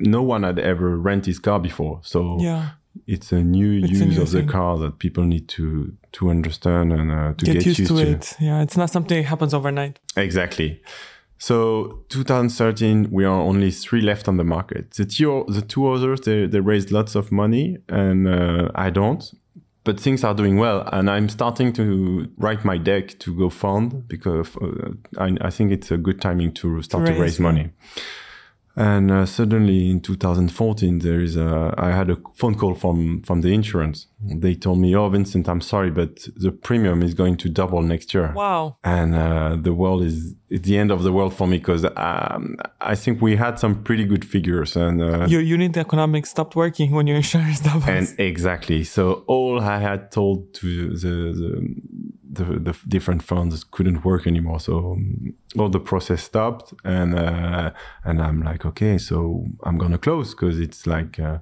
no 0.00 0.22
one 0.22 0.42
had 0.42 0.58
ever 0.58 0.96
rented 0.98 1.26
his 1.26 1.38
car 1.38 1.58
before. 1.58 2.00
So 2.02 2.38
yeah. 2.40 2.70
It's 3.06 3.32
a 3.32 3.42
new 3.42 3.82
it's 3.82 3.90
use 3.90 4.00
a 4.02 4.06
new 4.06 4.22
of 4.22 4.28
thing. 4.28 4.46
the 4.46 4.52
car 4.52 4.76
that 4.76 4.98
people 4.98 5.24
need 5.24 5.48
to 5.48 5.96
to 6.12 6.28
understand 6.28 6.92
and 6.92 7.10
uh, 7.10 7.32
to 7.38 7.44
get, 7.46 7.54
get 7.54 7.66
used, 7.66 7.78
used, 7.78 7.96
to, 7.96 8.04
to 8.04 8.10
it. 8.10 8.36
Yeah, 8.38 8.60
it's 8.60 8.76
not 8.76 8.90
something 8.90 9.16
that 9.16 9.28
happens 9.28 9.54
overnight. 9.54 9.98
Exactly. 10.14 10.82
So 11.42 12.04
2013, 12.10 13.08
we 13.10 13.24
are 13.24 13.40
only 13.40 13.72
three 13.72 14.00
left 14.00 14.28
on 14.28 14.36
the 14.36 14.44
market. 14.44 14.92
The 14.92 15.04
two, 15.04 15.44
the 15.48 15.60
two 15.60 15.88
others, 15.88 16.20
they, 16.20 16.46
they 16.46 16.60
raised 16.60 16.92
lots 16.92 17.16
of 17.16 17.32
money 17.32 17.78
and 17.88 18.28
uh, 18.28 18.68
I 18.76 18.90
don't. 18.90 19.24
But 19.82 19.98
things 19.98 20.22
are 20.22 20.34
doing 20.34 20.58
well, 20.58 20.88
and 20.92 21.10
I'm 21.10 21.28
starting 21.28 21.72
to 21.72 22.28
write 22.38 22.64
my 22.64 22.78
deck 22.78 23.18
to 23.18 23.36
go 23.36 23.50
fund 23.50 24.06
because 24.06 24.56
uh, 24.58 24.92
I, 25.18 25.36
I, 25.40 25.50
think 25.50 25.72
it's 25.72 25.90
a 25.90 25.96
good 25.96 26.20
timing 26.20 26.52
to 26.54 26.80
start 26.82 27.06
to 27.06 27.10
raise, 27.10 27.18
to 27.18 27.22
raise 27.22 27.40
money. 27.40 27.70
And 28.74 29.10
uh, 29.10 29.26
suddenly 29.26 29.90
in 29.90 30.00
2014, 30.00 31.00
there 31.00 31.20
is 31.20 31.36
a, 31.36 31.74
I 31.76 31.90
had 31.90 32.08
a 32.10 32.16
phone 32.34 32.54
call 32.54 32.74
from, 32.74 33.20
from 33.22 33.42
the 33.42 33.52
insurance. 33.52 34.06
They 34.20 34.54
told 34.54 34.78
me, 34.78 34.94
Oh, 34.96 35.08
Vincent, 35.08 35.48
I'm 35.48 35.60
sorry, 35.60 35.90
but 35.90 36.26
the 36.36 36.52
premium 36.52 37.02
is 37.02 37.12
going 37.12 37.36
to 37.38 37.48
double 37.48 37.82
next 37.82 38.14
year. 38.14 38.32
Wow. 38.34 38.78
And 38.82 39.14
uh, 39.14 39.56
the 39.60 39.74
world 39.74 40.02
is, 40.02 40.34
it's 40.48 40.66
the 40.66 40.78
end 40.78 40.90
of 40.90 41.02
the 41.02 41.12
world 41.12 41.34
for 41.34 41.46
me 41.46 41.58
because 41.58 41.84
um, 41.96 42.56
I 42.80 42.94
think 42.94 43.20
we 43.20 43.36
had 43.36 43.58
some 43.58 43.82
pretty 43.82 44.04
good 44.04 44.24
figures 44.24 44.76
and 44.76 45.02
uh, 45.02 45.26
your 45.26 45.40
unit 45.40 45.76
economics 45.76 46.30
stopped 46.30 46.56
working 46.56 46.92
when 46.92 47.06
your 47.06 47.16
insurance 47.16 47.60
doubles. 47.68 47.88
And 47.88 48.14
exactly. 48.18 48.84
So 48.84 49.24
all 49.26 49.60
I 49.60 49.80
had 49.80 50.10
told 50.10 50.54
to 50.54 50.96
the, 50.96 51.08
the 51.32 51.76
the, 52.32 52.44
the 52.44 52.76
different 52.88 53.22
funds 53.22 53.64
couldn't 53.64 54.04
work 54.04 54.26
anymore. 54.26 54.60
So 54.60 54.92
um, 54.92 55.34
all 55.58 55.68
the 55.68 55.80
process 55.80 56.22
stopped, 56.22 56.72
and 56.84 57.14
uh, 57.14 57.72
and 58.04 58.22
I'm 58.22 58.42
like, 58.42 58.64
okay, 58.64 58.98
so 58.98 59.46
I'm 59.62 59.78
gonna 59.78 59.98
close 59.98 60.34
because 60.34 60.58
it's 60.58 60.86
like 60.86 61.20
uh, 61.20 61.38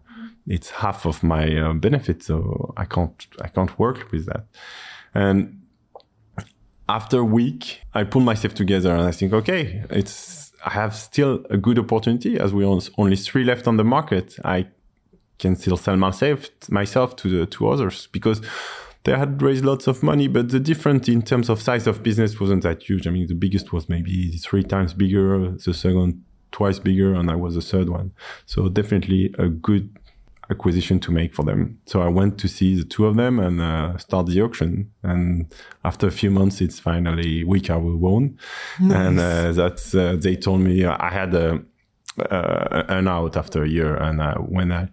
it's 0.46 0.70
half 0.70 1.06
of 1.06 1.22
my 1.22 1.56
uh, 1.56 1.72
benefit, 1.74 2.22
so 2.22 2.74
I 2.76 2.84
can't 2.84 3.26
I 3.40 3.48
can't 3.48 3.78
work 3.78 4.10
with 4.10 4.26
that. 4.26 4.46
And 5.14 5.62
after 6.88 7.18
a 7.20 7.24
week, 7.24 7.82
I 7.94 8.04
pull 8.04 8.22
myself 8.22 8.54
together 8.54 8.92
and 8.94 9.02
I 9.02 9.12
think, 9.12 9.32
okay, 9.32 9.84
it's 9.90 10.52
I 10.64 10.70
have 10.70 10.94
still 10.94 11.46
a 11.48 11.56
good 11.56 11.78
opportunity 11.78 12.38
as 12.38 12.52
we 12.52 12.64
only 12.64 13.16
three 13.16 13.44
left 13.44 13.66
on 13.66 13.76
the 13.76 13.84
market. 13.84 14.36
I 14.44 14.66
can 15.38 15.56
still 15.56 15.76
sell 15.76 15.96
myself 15.96 16.50
myself 16.68 17.16
to 17.16 17.28
the 17.28 17.46
two 17.46 17.68
others 17.68 18.08
because 18.12 18.42
they 19.04 19.16
had 19.16 19.40
raised 19.40 19.64
lots 19.64 19.86
of 19.86 20.02
money, 20.02 20.28
but 20.28 20.50
the 20.50 20.60
difference 20.60 21.08
in 21.08 21.22
terms 21.22 21.48
of 21.48 21.62
size 21.62 21.86
of 21.86 22.02
business 22.02 22.38
wasn't 22.38 22.62
that 22.62 22.82
huge. 22.82 23.06
I 23.06 23.10
mean, 23.10 23.26
the 23.26 23.34
biggest 23.34 23.72
was 23.72 23.88
maybe 23.88 24.32
three 24.32 24.62
times 24.62 24.92
bigger, 24.92 25.52
the 25.52 25.74
second 25.74 26.22
twice 26.52 26.78
bigger, 26.78 27.14
and 27.14 27.30
I 27.30 27.36
was 27.36 27.54
the 27.54 27.62
third 27.62 27.88
one. 27.88 28.12
So 28.44 28.68
definitely 28.68 29.34
a 29.38 29.48
good 29.48 29.96
acquisition 30.50 30.98
to 31.00 31.12
make 31.12 31.32
for 31.32 31.44
them. 31.44 31.78
So 31.86 32.02
I 32.02 32.08
went 32.08 32.36
to 32.38 32.48
see 32.48 32.74
the 32.74 32.84
two 32.84 33.06
of 33.06 33.16
them 33.16 33.38
and 33.38 33.60
uh, 33.60 33.96
start 33.98 34.26
the 34.26 34.42
auction. 34.42 34.90
And 35.02 35.46
after 35.84 36.06
a 36.08 36.10
few 36.10 36.30
months, 36.30 36.60
it's 36.60 36.80
finally 36.80 37.44
week 37.44 37.70
I 37.70 37.76
will 37.76 37.96
won. 37.96 38.36
Nice. 38.80 38.96
And 38.96 39.20
uh, 39.20 39.52
that's 39.52 39.94
uh, 39.94 40.16
they 40.18 40.36
told 40.36 40.60
me 40.60 40.84
uh, 40.84 40.96
I 40.98 41.10
had 41.10 41.34
a, 41.34 41.62
uh, 42.18 42.82
an 42.88 43.06
out 43.08 43.36
after 43.36 43.62
a 43.62 43.68
year, 43.68 43.94
and 43.94 44.20
uh, 44.20 44.34
when 44.34 44.72
I 44.72 44.88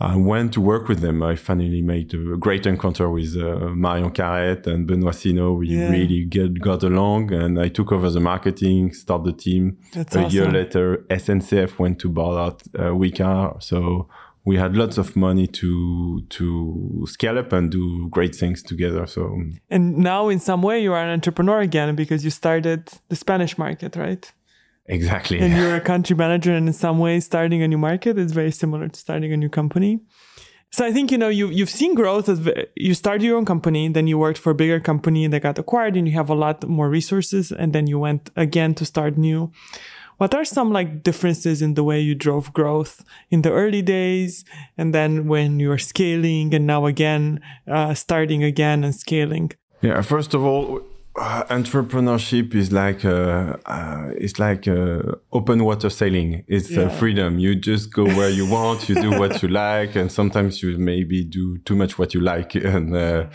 I 0.00 0.14
went 0.16 0.52
to 0.52 0.60
work 0.60 0.88
with 0.88 1.00
them. 1.00 1.22
I 1.22 1.34
finally 1.34 1.82
made 1.82 2.14
a 2.14 2.36
great 2.36 2.66
encounter 2.66 3.10
with 3.10 3.36
uh, 3.36 3.70
Marion 3.70 4.10
Carrette 4.10 4.66
and 4.68 4.86
Benoit 4.86 5.14
Sino. 5.14 5.54
We 5.54 5.68
yeah. 5.68 5.90
really 5.90 6.24
get, 6.24 6.60
got 6.60 6.84
along 6.84 7.32
and 7.32 7.58
I 7.60 7.68
took 7.68 7.90
over 7.90 8.08
the 8.08 8.20
marketing, 8.20 8.92
start 8.92 9.24
the 9.24 9.32
team. 9.32 9.78
That's 9.92 10.14
a 10.14 10.20
awesome. 10.20 10.30
year 10.30 10.50
later, 10.50 11.04
SNCF 11.10 11.78
went 11.80 11.98
to 12.00 12.08
buy 12.08 12.22
out 12.22 12.62
uh, 12.78 13.60
So 13.60 14.08
we 14.44 14.56
had 14.56 14.76
lots 14.76 14.96
of 14.98 15.14
money 15.14 15.46
to 15.46 16.22
to 16.30 17.04
scale 17.06 17.38
up 17.38 17.52
and 17.52 17.70
do 17.70 18.08
great 18.08 18.34
things 18.34 18.62
together. 18.62 19.06
So 19.06 19.42
and 19.68 19.98
now 19.98 20.28
in 20.28 20.38
some 20.38 20.62
way 20.62 20.80
you 20.80 20.92
are 20.92 21.02
an 21.02 21.10
entrepreneur 21.10 21.60
again 21.60 21.94
because 21.96 22.24
you 22.24 22.30
started 22.30 22.88
the 23.08 23.16
Spanish 23.16 23.58
market, 23.58 23.96
right? 23.96 24.32
Exactly. 24.88 25.38
And 25.38 25.54
you're 25.54 25.76
a 25.76 25.80
country 25.92 26.16
manager, 26.16 26.52
and 26.52 26.66
in 26.66 26.72
some 26.72 26.98
ways, 26.98 27.24
starting 27.24 27.62
a 27.62 27.68
new 27.68 27.78
market 27.78 28.18
is 28.18 28.32
very 28.32 28.50
similar 28.50 28.88
to 28.88 28.98
starting 28.98 29.32
a 29.32 29.36
new 29.36 29.48
company. 29.48 30.00
So 30.70 30.84
I 30.84 30.92
think 30.92 31.10
you 31.10 31.18
know 31.18 31.28
you 31.28 31.48
you've 31.48 31.70
seen 31.70 31.94
growth. 31.94 32.28
As 32.28 32.40
you 32.74 32.94
started 32.94 33.22
your 33.22 33.36
own 33.36 33.44
company, 33.44 33.88
then 33.88 34.06
you 34.06 34.18
worked 34.18 34.38
for 34.38 34.50
a 34.50 34.54
bigger 34.54 34.80
company 34.80 35.26
that 35.26 35.40
got 35.40 35.58
acquired, 35.58 35.96
and 35.96 36.06
you 36.06 36.14
have 36.14 36.30
a 36.30 36.34
lot 36.34 36.66
more 36.68 36.90
resources, 36.90 37.52
and 37.52 37.72
then 37.72 37.86
you 37.86 37.98
went 37.98 38.30
again 38.36 38.74
to 38.74 38.84
start 38.84 39.16
new. 39.16 39.50
What 40.18 40.34
are 40.34 40.44
some 40.44 40.72
like 40.72 41.04
differences 41.04 41.62
in 41.62 41.74
the 41.74 41.84
way 41.84 42.00
you 42.00 42.14
drove 42.14 42.52
growth 42.52 43.04
in 43.30 43.42
the 43.42 43.52
early 43.52 43.82
days, 43.82 44.44
and 44.76 44.94
then 44.94 45.26
when 45.28 45.60
you 45.60 45.68
were 45.68 45.78
scaling, 45.78 46.52
and 46.54 46.66
now 46.66 46.86
again 46.86 47.40
uh, 47.66 47.94
starting 47.94 48.42
again 48.42 48.84
and 48.84 48.94
scaling? 48.94 49.52
Yeah, 49.80 50.02
first 50.02 50.34
of 50.34 50.44
all, 50.44 50.82
uh, 51.18 51.44
entrepreneurship 51.44 52.54
is 52.54 52.72
like 52.72 53.04
uh, 53.04 53.56
uh, 53.66 54.10
it's 54.16 54.38
like 54.38 54.68
uh, 54.68 55.02
open 55.32 55.64
water 55.64 55.90
sailing. 55.90 56.44
It's 56.46 56.70
uh, 56.76 56.82
yeah. 56.82 56.88
freedom. 56.88 57.38
You 57.38 57.54
just 57.54 57.92
go 57.92 58.04
where 58.04 58.30
you 58.30 58.48
want. 58.50 58.88
You 58.88 58.94
do 58.96 59.18
what 59.18 59.42
you 59.42 59.48
like, 59.48 59.96
and 59.96 60.10
sometimes 60.10 60.62
you 60.62 60.78
maybe 60.78 61.24
do 61.24 61.58
too 61.58 61.76
much 61.76 61.98
what 61.98 62.14
you 62.14 62.20
like. 62.20 62.54
And 62.68 62.94
uh, 62.94 63.26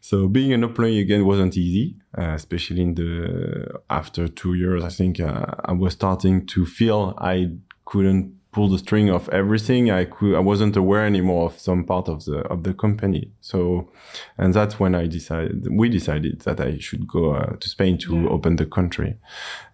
so 0.00 0.28
being 0.28 0.52
an 0.52 0.64
employee 0.64 1.00
again 1.00 1.24
wasn't 1.24 1.56
easy, 1.56 1.96
especially 2.14 2.82
in 2.82 2.94
the 2.94 3.80
after 3.88 4.28
two 4.28 4.54
years. 4.54 4.82
I 4.82 4.88
think 4.88 5.20
I 5.20 5.72
was 5.72 5.92
starting 5.92 6.46
to 6.46 6.66
feel 6.66 7.14
I 7.18 7.52
couldn't 7.84 8.34
pull 8.52 8.68
the 8.68 8.78
string 8.78 9.10
of 9.10 9.28
everything. 9.30 9.90
I 9.90 10.04
could, 10.04 10.34
I 10.36 10.40
wasn't 10.40 10.76
aware 10.76 11.06
anymore 11.06 11.46
of 11.46 11.58
some 11.58 11.84
part 11.84 12.08
of 12.08 12.24
the, 12.26 12.40
of 12.50 12.62
the 12.62 12.74
company. 12.74 13.30
So, 13.40 13.90
and 14.36 14.52
that's 14.52 14.78
when 14.78 14.94
I 14.94 15.06
decided, 15.06 15.66
we 15.70 15.88
decided 15.88 16.42
that 16.42 16.60
I 16.60 16.78
should 16.78 17.08
go 17.08 17.34
uh, 17.34 17.56
to 17.56 17.68
Spain 17.68 17.96
to 17.98 18.14
yeah. 18.14 18.28
open 18.28 18.56
the 18.56 18.66
country. 18.66 19.16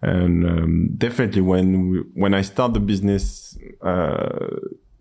And 0.01 0.45
um, 0.47 0.89
definitely 0.97 1.41
when, 1.41 1.89
we, 1.89 1.97
when 2.13 2.33
I 2.33 2.41
start 2.41 2.73
the 2.73 2.79
business, 2.79 3.57
uh, 3.81 4.55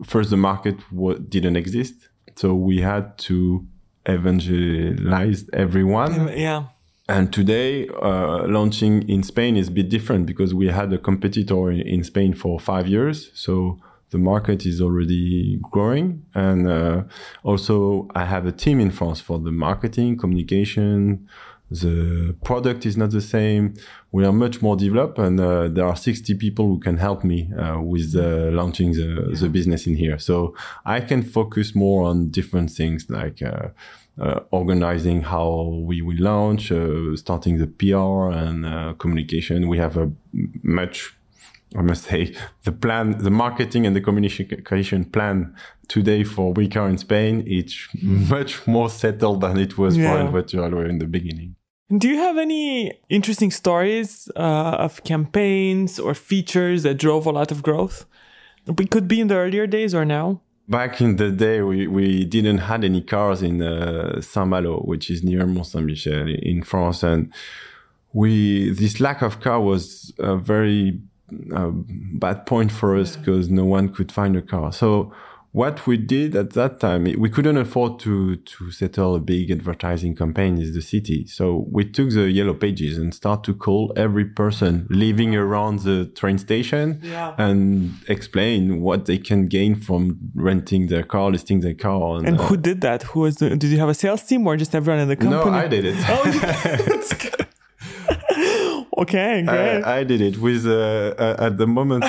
first 0.04 0.30
the 0.30 0.36
market 0.36 0.76
w- 0.90 1.18
didn't 1.18 1.56
exist. 1.56 2.08
So 2.34 2.54
we 2.54 2.80
had 2.80 3.16
to 3.18 3.64
evangelize 4.06 5.48
everyone. 5.52 6.36
Yeah. 6.36 6.64
And 7.08 7.32
today, 7.32 7.88
uh, 7.88 8.46
launching 8.46 9.08
in 9.08 9.22
Spain 9.22 9.56
is 9.56 9.68
a 9.68 9.70
bit 9.70 9.88
different 9.88 10.26
because 10.26 10.52
we 10.52 10.68
had 10.68 10.92
a 10.92 10.98
competitor 10.98 11.70
in, 11.70 11.80
in 11.80 12.04
Spain 12.04 12.34
for 12.34 12.60
five 12.60 12.86
years. 12.86 13.30
So 13.32 13.78
the 14.10 14.18
market 14.18 14.66
is 14.66 14.82
already 14.82 15.58
growing. 15.62 16.26
And 16.34 16.68
uh, 16.68 17.04
also, 17.42 18.08
I 18.14 18.26
have 18.26 18.44
a 18.44 18.52
team 18.52 18.78
in 18.78 18.90
France 18.90 19.20
for 19.20 19.38
the 19.38 19.50
marketing, 19.50 20.18
communication. 20.18 21.26
The 21.70 22.34
product 22.44 22.84
is 22.84 22.98
not 22.98 23.10
the 23.10 23.22
same. 23.22 23.74
We 24.12 24.24
are 24.24 24.32
much 24.32 24.62
more 24.62 24.76
developed, 24.76 25.18
and 25.18 25.38
uh, 25.38 25.68
there 25.68 25.86
are 25.86 25.96
60 25.96 26.34
people 26.34 26.66
who 26.66 26.80
can 26.80 26.96
help 26.96 27.24
me 27.24 27.50
uh, 27.52 27.80
with 27.80 28.16
uh, 28.16 28.50
launching 28.52 28.92
the, 28.92 29.36
the 29.38 29.50
business 29.50 29.86
in 29.86 29.96
here. 29.96 30.18
So 30.18 30.54
I 30.86 31.00
can 31.00 31.22
focus 31.22 31.74
more 31.74 32.06
on 32.06 32.28
different 32.28 32.70
things 32.70 33.10
like 33.10 33.42
uh, 34.20 34.40
organizing 34.50 35.22
how 35.22 35.80
we 35.84 36.02
will 36.02 36.18
launch, 36.18 36.72
uh, 36.72 37.14
starting 37.16 37.58
the 37.58 37.66
PR 37.66 38.30
and 38.36 38.66
uh, 38.66 38.94
communication. 38.98 39.68
We 39.68 39.78
have 39.78 39.96
a 39.96 40.10
much, 40.62 41.14
I 41.76 41.82
must 41.82 42.04
say, 42.04 42.34
the 42.64 42.72
plan, 42.72 43.18
the 43.18 43.30
marketing 43.30 43.86
and 43.86 43.94
the 43.94 44.00
communication 44.00 45.04
plan 45.04 45.54
today 45.86 46.24
for 46.24 46.52
OuiCar 46.52 46.88
in 46.90 46.98
Spain. 46.98 47.44
It's 47.46 47.88
much 48.02 48.66
more 48.66 48.90
settled 48.90 49.40
than 49.42 49.56
it 49.56 49.78
was 49.78 49.96
yeah. 49.96 50.12
for 50.12 50.18
Envoiture 50.18 50.86
in 50.86 50.98
the 50.98 51.06
beginning. 51.06 51.54
Do 51.96 52.08
you 52.08 52.16
have 52.16 52.36
any 52.36 52.92
interesting 53.08 53.50
stories 53.50 54.28
uh, 54.36 54.76
of 54.78 55.04
campaigns 55.04 55.98
or 55.98 56.12
features 56.12 56.82
that 56.82 56.98
drove 56.98 57.24
a 57.24 57.30
lot 57.30 57.50
of 57.50 57.62
growth? 57.62 58.04
It 58.66 58.90
could 58.90 59.08
be 59.08 59.20
in 59.20 59.28
the 59.28 59.36
earlier 59.36 59.66
days 59.66 59.94
or 59.94 60.04
now 60.04 60.42
back 60.68 61.00
in 61.00 61.16
the 61.16 61.30
day, 61.30 61.62
we, 61.62 61.86
we 61.86 62.24
didn't 62.24 62.58
had 62.58 62.84
any 62.84 63.00
cars 63.00 63.42
in 63.42 63.62
uh, 63.62 64.20
Saint-Malo, 64.20 64.80
which 64.80 65.10
is 65.10 65.22
near 65.22 65.46
Mont 65.46 65.66
Saint-Michel 65.66 66.28
in 66.28 66.62
France, 66.62 67.02
and 67.02 67.32
we 68.12 68.70
this 68.70 69.00
lack 69.00 69.22
of 69.22 69.40
car 69.40 69.60
was 69.60 70.12
a 70.18 70.36
very 70.36 70.98
uh, 71.54 71.70
bad 71.70 72.46
point 72.46 72.72
for 72.72 72.96
us 72.96 73.16
because 73.16 73.50
no 73.50 73.64
one 73.64 73.88
could 73.90 74.10
find 74.10 74.36
a 74.36 74.42
car. 74.42 74.72
So 74.72 75.12
what 75.58 75.88
we 75.88 75.96
did 75.96 76.36
at 76.36 76.50
that 76.50 76.78
time, 76.78 77.02
we 77.24 77.28
couldn't 77.28 77.56
afford 77.56 77.98
to 77.98 78.36
to 78.36 78.70
settle 78.70 79.16
a 79.16 79.22
big 79.34 79.50
advertising 79.50 80.14
campaign 80.14 80.52
in 80.62 80.72
the 80.72 80.80
city. 80.94 81.26
So 81.26 81.66
we 81.76 81.82
took 81.96 82.10
the 82.10 82.30
yellow 82.38 82.54
pages 82.54 82.96
and 82.96 83.12
start 83.12 83.42
to 83.48 83.52
call 83.66 83.92
every 83.96 84.24
person 84.24 84.86
living 84.88 85.34
around 85.34 85.80
the 85.80 85.98
train 86.20 86.38
station 86.38 87.00
yeah. 87.02 87.34
and 87.46 87.58
explain 88.06 88.60
what 88.86 89.06
they 89.06 89.18
can 89.18 89.48
gain 89.48 89.74
from 89.74 90.00
renting 90.36 90.86
their 90.92 91.02
car, 91.02 91.32
listing 91.32 91.58
their 91.58 91.78
car. 91.86 92.18
And, 92.18 92.28
and 92.28 92.36
who 92.36 92.54
uh, 92.54 92.68
did 92.68 92.80
that? 92.82 93.02
Who 93.10 93.20
was 93.24 93.34
the, 93.40 93.56
did 93.56 93.70
you 93.72 93.80
have 93.80 93.88
a 93.88 93.98
sales 94.02 94.22
team 94.22 94.46
or 94.46 94.56
just 94.56 94.76
everyone 94.76 95.00
in 95.02 95.08
the 95.08 95.16
company? 95.16 95.50
No, 95.50 95.56
I 95.64 95.66
did 95.66 95.84
it. 95.92 95.96
Oh, 96.14 96.22
okay, 99.02 99.42
great. 99.42 99.82
I, 99.82 99.98
I, 99.98 100.04
did 100.04 100.20
it 100.20 100.36
with 100.38 100.66
uh, 100.66 101.14
uh 101.24 101.46
at 101.46 101.58
the 101.58 101.66
moment. 101.66 102.04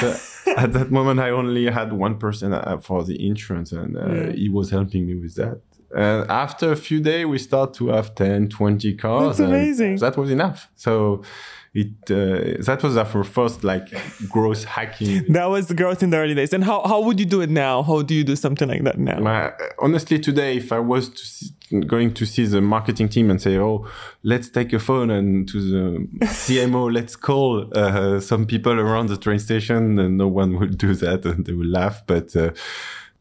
At 0.63 0.73
that 0.73 0.91
moment, 0.91 1.19
I 1.19 1.29
only 1.29 1.69
had 1.69 1.93
one 1.93 2.17
person 2.17 2.53
uh, 2.53 2.77
for 2.81 3.03
the 3.03 3.25
insurance, 3.25 3.71
and 3.71 3.97
uh, 3.97 4.05
yeah. 4.05 4.31
he 4.31 4.49
was 4.49 4.71
helping 4.71 5.07
me 5.07 5.15
with 5.15 5.35
that. 5.35 5.61
And 5.95 6.29
after 6.29 6.71
a 6.71 6.75
few 6.75 6.99
days, 6.99 7.25
we 7.25 7.39
start 7.39 7.73
to 7.75 7.87
have 7.87 8.13
10, 8.13 8.49
20 8.49 8.93
cars. 8.95 9.37
That's 9.37 9.49
amazing. 9.49 9.95
That 9.97 10.17
was 10.17 10.29
enough. 10.29 10.69
So 10.75 11.23
it 11.73 11.87
uh, 12.09 12.63
that 12.63 12.81
was 12.81 12.97
our 12.97 13.23
first 13.23 13.63
like 13.63 13.87
growth 14.27 14.63
hacking. 14.65 15.31
That 15.31 15.45
was 15.45 15.67
the 15.67 15.75
growth 15.75 16.01
in 16.01 16.09
the 16.09 16.17
early 16.17 16.33
days. 16.33 16.51
And 16.53 16.63
how, 16.63 16.81
how 16.85 16.99
would 17.01 17.19
you 17.19 17.25
do 17.25 17.41
it 17.41 17.49
now? 17.49 17.83
How 17.83 18.01
do 18.01 18.15
you 18.15 18.23
do 18.23 18.35
something 18.35 18.67
like 18.67 18.83
that 18.83 18.97
now? 18.97 19.19
My, 19.19 19.53
honestly, 19.77 20.19
today, 20.19 20.57
if 20.57 20.71
I 20.71 20.79
was 20.79 21.09
to 21.09 21.25
see, 21.25 21.51
going 21.85 22.13
to 22.15 22.25
see 22.25 22.45
the 22.45 22.61
marketing 22.61 23.09
team 23.09 23.29
and 23.29 23.39
say, 23.39 23.57
"Oh, 23.57 23.87
let's 24.23 24.49
take 24.49 24.73
a 24.73 24.79
phone 24.79 25.11
and 25.11 25.47
to 25.49 25.61
the 25.61 26.25
CMO, 26.25 26.91
let's 26.91 27.15
call 27.15 27.69
uh, 27.77 28.19
some 28.19 28.45
people 28.47 28.73
around 28.79 29.09
the 29.09 29.17
train 29.17 29.39
station," 29.39 29.99
and 29.99 30.17
no 30.17 30.27
one 30.27 30.59
will 30.59 30.67
do 30.67 30.95
that, 30.95 31.25
and 31.25 31.45
they 31.45 31.53
will 31.53 31.67
laugh. 31.67 32.01
But 32.07 32.35
uh, 32.35 32.51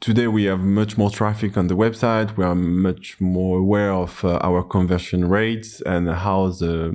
Today 0.01 0.29
we 0.29 0.45
have 0.45 0.61
much 0.61 0.97
more 0.97 1.11
traffic 1.11 1.57
on 1.57 1.67
the 1.67 1.75
website. 1.75 2.37
We 2.37 2.45
are 2.45 2.55
much 2.55 3.21
more 3.21 3.59
aware 3.59 3.93
of 3.93 4.25
uh, 4.25 4.39
our 4.43 4.63
conversion 4.63 5.29
rates 5.29 5.81
and 5.81 6.09
how 6.09 6.51
the 6.51 6.95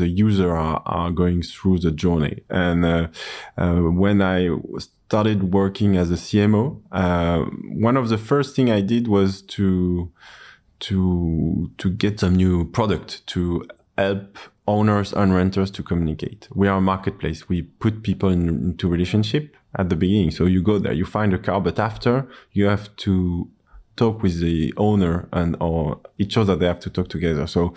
the 0.00 0.06
user 0.06 0.54
are, 0.54 0.80
are 0.86 1.10
going 1.10 1.42
through 1.42 1.80
the 1.80 1.90
journey. 1.90 2.44
And 2.48 2.84
uh, 2.84 3.08
uh, 3.58 3.74
when 3.80 4.22
I 4.22 4.50
started 5.08 5.52
working 5.52 5.96
as 5.96 6.12
a 6.12 6.14
CMO, 6.14 6.80
uh, 6.92 7.46
one 7.74 7.96
of 7.96 8.08
the 8.10 8.18
first 8.18 8.54
thing 8.54 8.70
I 8.70 8.80
did 8.80 9.08
was 9.08 9.42
to 9.56 10.12
to 10.78 11.70
to 11.78 11.90
get 11.90 12.20
some 12.20 12.36
new 12.36 12.64
product 12.70 13.26
to 13.28 13.66
help 13.98 14.38
owners 14.68 15.12
and 15.12 15.34
renters 15.34 15.70
to 15.72 15.82
communicate. 15.82 16.48
We 16.54 16.68
are 16.68 16.78
a 16.78 16.80
marketplace. 16.80 17.48
We 17.48 17.62
put 17.62 18.02
people 18.04 18.28
in, 18.28 18.48
into 18.48 18.88
relationship 18.88 19.56
at 19.76 19.88
the 19.88 19.96
beginning. 19.96 20.30
So 20.30 20.46
you 20.46 20.62
go 20.62 20.78
there, 20.78 20.92
you 20.92 21.04
find 21.04 21.32
a 21.32 21.38
car, 21.38 21.60
but 21.60 21.78
after 21.78 22.28
you 22.52 22.66
have 22.66 22.94
to 22.96 23.50
talk 23.96 24.22
with 24.22 24.40
the 24.40 24.72
owner 24.76 25.28
and 25.32 25.56
or 25.60 26.00
each 26.18 26.36
other 26.36 26.54
they 26.54 26.66
have 26.66 26.80
to 26.80 26.90
talk 26.90 27.08
together. 27.08 27.46
So 27.46 27.74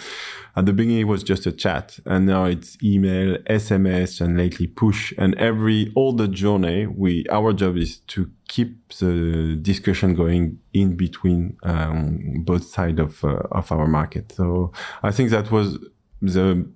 at 0.56 0.66
the 0.66 0.74
beginning 0.74 1.00
it 1.00 1.06
was 1.06 1.24
just 1.24 1.46
a 1.46 1.52
chat 1.52 2.00
and 2.06 2.26
now 2.26 2.46
it's 2.46 2.78
email 2.84 3.38
sms 3.50 4.22
and 4.22 4.38
lately 4.38 4.68
push. 4.68 5.14
And 5.18 5.34
every 5.36 5.92
all 5.96 6.14
the 6.14 6.28
journey 6.28 6.88
we 6.88 7.26
our 7.32 7.54
job 7.54 7.78
is 7.78 8.00
to 8.00 8.30
keep 8.48 8.90
the 8.96 9.58
discussion 9.62 10.14
going 10.14 10.60
in 10.74 10.96
between 10.96 11.58
um, 11.64 12.44
both 12.44 12.66
sides 12.66 13.00
of 13.00 13.24
uh, 13.24 13.44
of 13.52 13.72
our 13.72 13.88
market. 13.88 14.34
So 14.34 14.72
i 15.02 15.12
think 15.12 15.30
that 15.30 15.52
was 15.52 15.78
the 16.22 16.70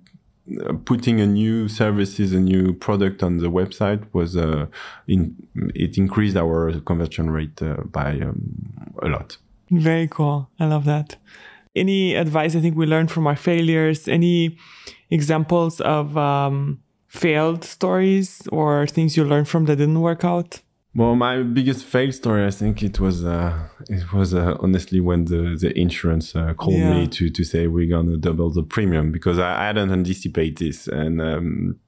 putting 0.84 1.20
a 1.20 1.26
new 1.26 1.68
services, 1.68 2.32
a 2.32 2.40
new 2.40 2.74
product 2.74 3.22
on 3.22 3.38
the 3.38 3.50
website 3.50 4.04
was 4.12 4.36
uh, 4.36 4.66
in 5.06 5.34
it 5.74 5.96
increased 5.96 6.36
our 6.36 6.80
conversion 6.80 7.30
rate 7.30 7.62
uh, 7.62 7.76
by 7.84 8.20
um, 8.20 8.72
a 9.02 9.08
lot. 9.08 9.38
Very 9.70 10.08
cool. 10.08 10.50
I 10.60 10.66
love 10.66 10.84
that. 10.84 11.16
Any 11.74 12.14
advice 12.14 12.54
I 12.54 12.60
think 12.60 12.76
we 12.76 12.86
learned 12.86 13.10
from 13.10 13.26
our 13.26 13.36
failures? 13.36 14.06
Any 14.06 14.58
examples 15.10 15.80
of 15.80 16.16
um, 16.16 16.80
failed 17.08 17.64
stories 17.64 18.46
or 18.52 18.86
things 18.86 19.16
you 19.16 19.24
learned 19.24 19.48
from 19.48 19.64
that 19.64 19.76
didn't 19.76 20.00
work 20.00 20.24
out? 20.24 20.60
Well, 20.96 21.16
my 21.16 21.42
biggest 21.42 21.84
fail 21.84 22.12
story, 22.12 22.46
I 22.46 22.50
think 22.50 22.82
it 22.82 23.00
was 23.00 23.24
uh, 23.24 23.68
it 23.88 24.12
was 24.12 24.32
uh, 24.32 24.56
honestly 24.60 25.00
when 25.00 25.24
the 25.24 25.56
the 25.60 25.76
insurance 25.76 26.36
uh, 26.36 26.54
called 26.54 26.76
yeah. 26.76 26.94
me 26.94 27.08
to 27.08 27.30
to 27.30 27.44
say 27.44 27.66
we're 27.66 27.90
gonna 27.90 28.16
double 28.16 28.50
the 28.50 28.62
premium 28.62 29.10
because 29.10 29.38
I, 29.40 29.62
I 29.62 29.66
hadn't 29.66 29.90
anticipate 29.90 30.58
this 30.58 30.88
and. 30.88 31.20
Um, 31.20 31.80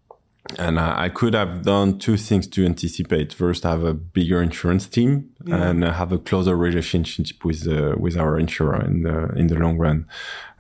and 0.61 0.79
I, 0.79 1.07
I, 1.07 1.09
could 1.09 1.35
have 1.35 1.63
done 1.63 1.99
two 1.99 2.17
things 2.17 2.47
to 2.47 2.65
anticipate. 2.65 3.33
First, 3.33 3.65
have 3.65 3.83
a 3.83 3.93
bigger 3.93 4.41
insurance 4.41 4.87
team 4.87 5.31
yeah. 5.45 5.71
and 5.71 5.83
have 5.83 6.13
a 6.13 6.19
closer 6.19 6.57
relationship 6.57 7.45
with 7.45 7.67
uh, 7.67 7.97
with 7.99 8.17
our 8.17 8.39
insurer 8.39 8.81
in 8.85 9.03
the 9.03 9.27
in 9.35 9.49
the 9.49 9.57
long 9.57 9.77
run, 9.77 10.07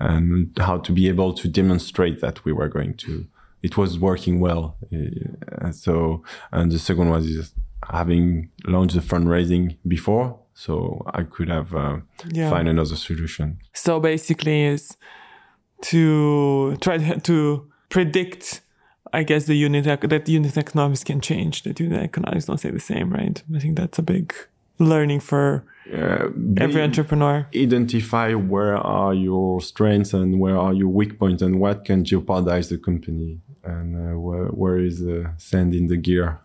and 0.01 0.51
how 0.59 0.79
to 0.79 0.91
be 0.91 1.07
able 1.07 1.33
to 1.35 1.47
demonstrate 1.47 2.21
that 2.21 2.45
we 2.45 2.53
were 2.53 2.69
going 2.69 2.95
to. 2.95 3.29
It 3.63 3.77
was 3.77 3.97
working 3.97 4.41
well. 4.41 4.77
Uh, 4.93 5.71
so, 5.71 6.25
and 6.51 6.73
the 6.73 6.81
second 6.81 7.11
was 7.11 7.27
is 7.27 7.55
having 7.91 8.51
launched 8.65 8.95
the 8.95 9.01
fundraising 9.01 9.77
before, 9.87 10.39
so 10.55 11.03
I 11.15 11.23
could 11.23 11.49
have 11.49 11.75
uh, 11.75 11.99
yeah. 12.29 12.51
find 12.51 12.69
another 12.69 12.97
solution. 12.97 13.59
So 13.75 14.01
basically, 14.01 14.65
is 14.65 14.97
to 15.83 16.77
try 16.81 16.99
to 16.99 17.71
predict 17.89 18.63
I 19.13 19.23
guess 19.23 19.47
the 19.47 19.55
unit 19.55 19.85
that 19.85 20.29
unit 20.29 20.57
economics 20.59 21.05
can 21.05 21.21
change. 21.21 21.63
That 21.63 21.81
unit 21.81 22.03
economics 22.03 22.47
don't 22.47 22.59
stay 22.59 22.71
the 22.71 22.81
same, 22.81 23.11
right? 23.11 23.43
I 23.55 23.59
think 23.59 23.77
that's 23.77 23.99
a 23.99 24.03
big 24.03 24.35
learning 24.79 25.21
for 25.21 25.65
uh, 25.93 26.29
every 26.59 26.83
entrepreneur. 26.83 27.47
Identify 27.55 28.35
where 28.35 28.77
are 28.77 29.15
your 29.15 29.61
strengths 29.61 30.13
and 30.13 30.39
where 30.39 30.59
are 30.59 30.75
your 30.75 30.89
weak 30.89 31.19
points, 31.19 31.43
and 31.43 31.61
what 31.61 31.85
can 31.85 32.05
jeopardize 32.05 32.69
the 32.69 32.79
company, 32.79 33.41
and 33.65 33.97
uh, 33.97 34.19
where, 34.19 34.47
where 34.47 34.79
is 34.79 35.01
the 35.01 35.33
sand 35.39 35.75
in 35.75 35.87
the 35.87 35.97
gear 35.97 36.41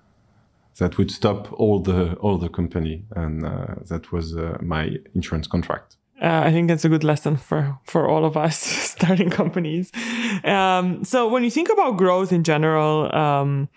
that 0.78 0.98
would 0.98 1.12
stop 1.12 1.51
all 1.54 1.80
the 1.80 2.13
all 2.16 2.38
the 2.38 2.50
company, 2.50 3.06
and 3.16 3.46
uh, 3.46 3.75
that 3.90 4.12
was 4.12 4.36
uh, 4.36 4.58
my 4.62 4.98
insurance 5.13 5.48
contract 5.48 5.98
uh, 6.22 6.44
I 6.46 6.51
think 6.51 6.68
that's 6.68 6.86
a 6.86 6.90
good 6.90 7.04
lesson 7.04 7.36
for 7.36 7.80
for 7.84 8.08
all 8.08 8.25
of 8.25 8.38
us 8.38 8.58
starting 8.96 9.32
companies. 9.32 9.92
Um, 10.44 11.04
so 11.04 11.28
when 11.28 11.44
you 11.44 11.50
think 11.50 11.70
about 11.70 11.98
growth 11.98 12.32
in 12.32 12.44
general, 12.44 13.13
um, 13.16 13.70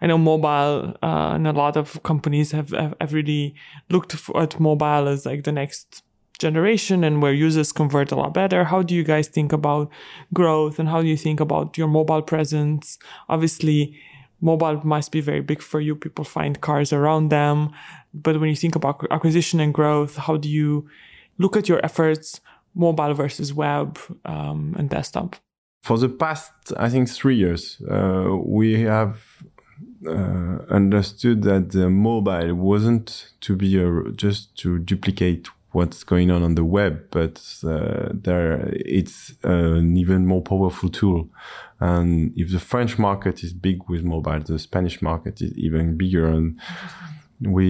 I 0.00 0.08
know 0.08 0.18
mobile 0.18 0.96
uh, 1.00 1.34
and 1.34 1.46
a 1.46 1.52
lot 1.52 1.76
of 1.76 2.02
companies 2.02 2.50
have, 2.50 2.70
have, 2.70 2.94
have 3.00 3.12
really 3.12 3.54
looked 3.88 4.16
at 4.34 4.58
mobile 4.58 5.06
as 5.06 5.24
like 5.24 5.44
the 5.44 5.52
next 5.52 6.02
generation 6.40 7.04
and 7.04 7.22
where 7.22 7.32
users 7.32 7.70
convert 7.70 8.10
a 8.10 8.16
lot 8.16 8.34
better. 8.34 8.64
How 8.64 8.82
do 8.82 8.96
you 8.96 9.04
guys 9.04 9.28
think 9.28 9.52
about 9.52 9.88
growth 10.34 10.80
and 10.80 10.88
how 10.88 11.02
do 11.02 11.06
you 11.06 11.16
think 11.16 11.38
about 11.38 11.78
your 11.78 11.86
mobile 11.86 12.22
presence? 12.22 12.98
Obviously, 13.28 13.96
mobile 14.42 14.80
must 14.84 15.10
be 15.12 15.22
very 15.22 15.40
big 15.40 15.62
for 15.62 15.80
you. 15.80 15.96
People 15.96 16.24
find 16.24 16.60
cars 16.60 16.92
around 16.92 17.30
them, 17.30 17.70
but 18.12 18.38
when 18.38 18.50
you 18.50 18.56
think 18.56 18.74
about 18.76 19.06
acquisition 19.10 19.60
and 19.60 19.72
growth, 19.72 20.16
how 20.16 20.36
do 20.36 20.48
you 20.50 20.86
look 21.38 21.56
at 21.56 21.68
your 21.68 21.80
efforts, 21.82 22.40
mobile 22.74 23.14
versus 23.14 23.54
web 23.54 23.98
um, 24.26 24.74
and 24.78 24.90
desktop? 24.90 25.36
For 25.82 25.96
the 25.96 26.08
past, 26.08 26.52
I 26.76 26.90
think, 26.90 27.08
three 27.08 27.36
years, 27.36 27.80
uh, 27.90 28.36
we 28.44 28.82
have 28.82 29.42
uh, 30.06 30.58
understood 30.68 31.42
that 31.42 31.70
the 31.70 31.88
mobile 31.88 32.54
wasn't 32.54 33.32
to 33.40 33.56
be 33.56 33.80
a, 33.80 34.12
just 34.12 34.56
to 34.58 34.78
duplicate 34.78 35.48
what's 35.72 36.04
going 36.04 36.30
on 36.30 36.42
on 36.42 36.54
the 36.54 36.64
web, 36.64 37.06
but 37.10 37.42
uh, 37.64 38.08
there 38.12 38.70
it's 38.74 39.34
an 39.42 39.96
even 39.96 40.26
more 40.26 40.42
powerful 40.42 40.88
tool. 40.88 41.28
And 41.82 42.32
if 42.36 42.52
the 42.52 42.60
French 42.60 42.96
market 42.96 43.42
is 43.42 43.52
big 43.52 43.88
with 43.88 44.04
mobile, 44.04 44.38
the 44.38 44.56
Spanish 44.56 45.02
market 45.02 45.42
is 45.42 45.52
even 45.58 45.96
bigger, 45.96 46.28
and 46.28 46.60
we 47.40 47.66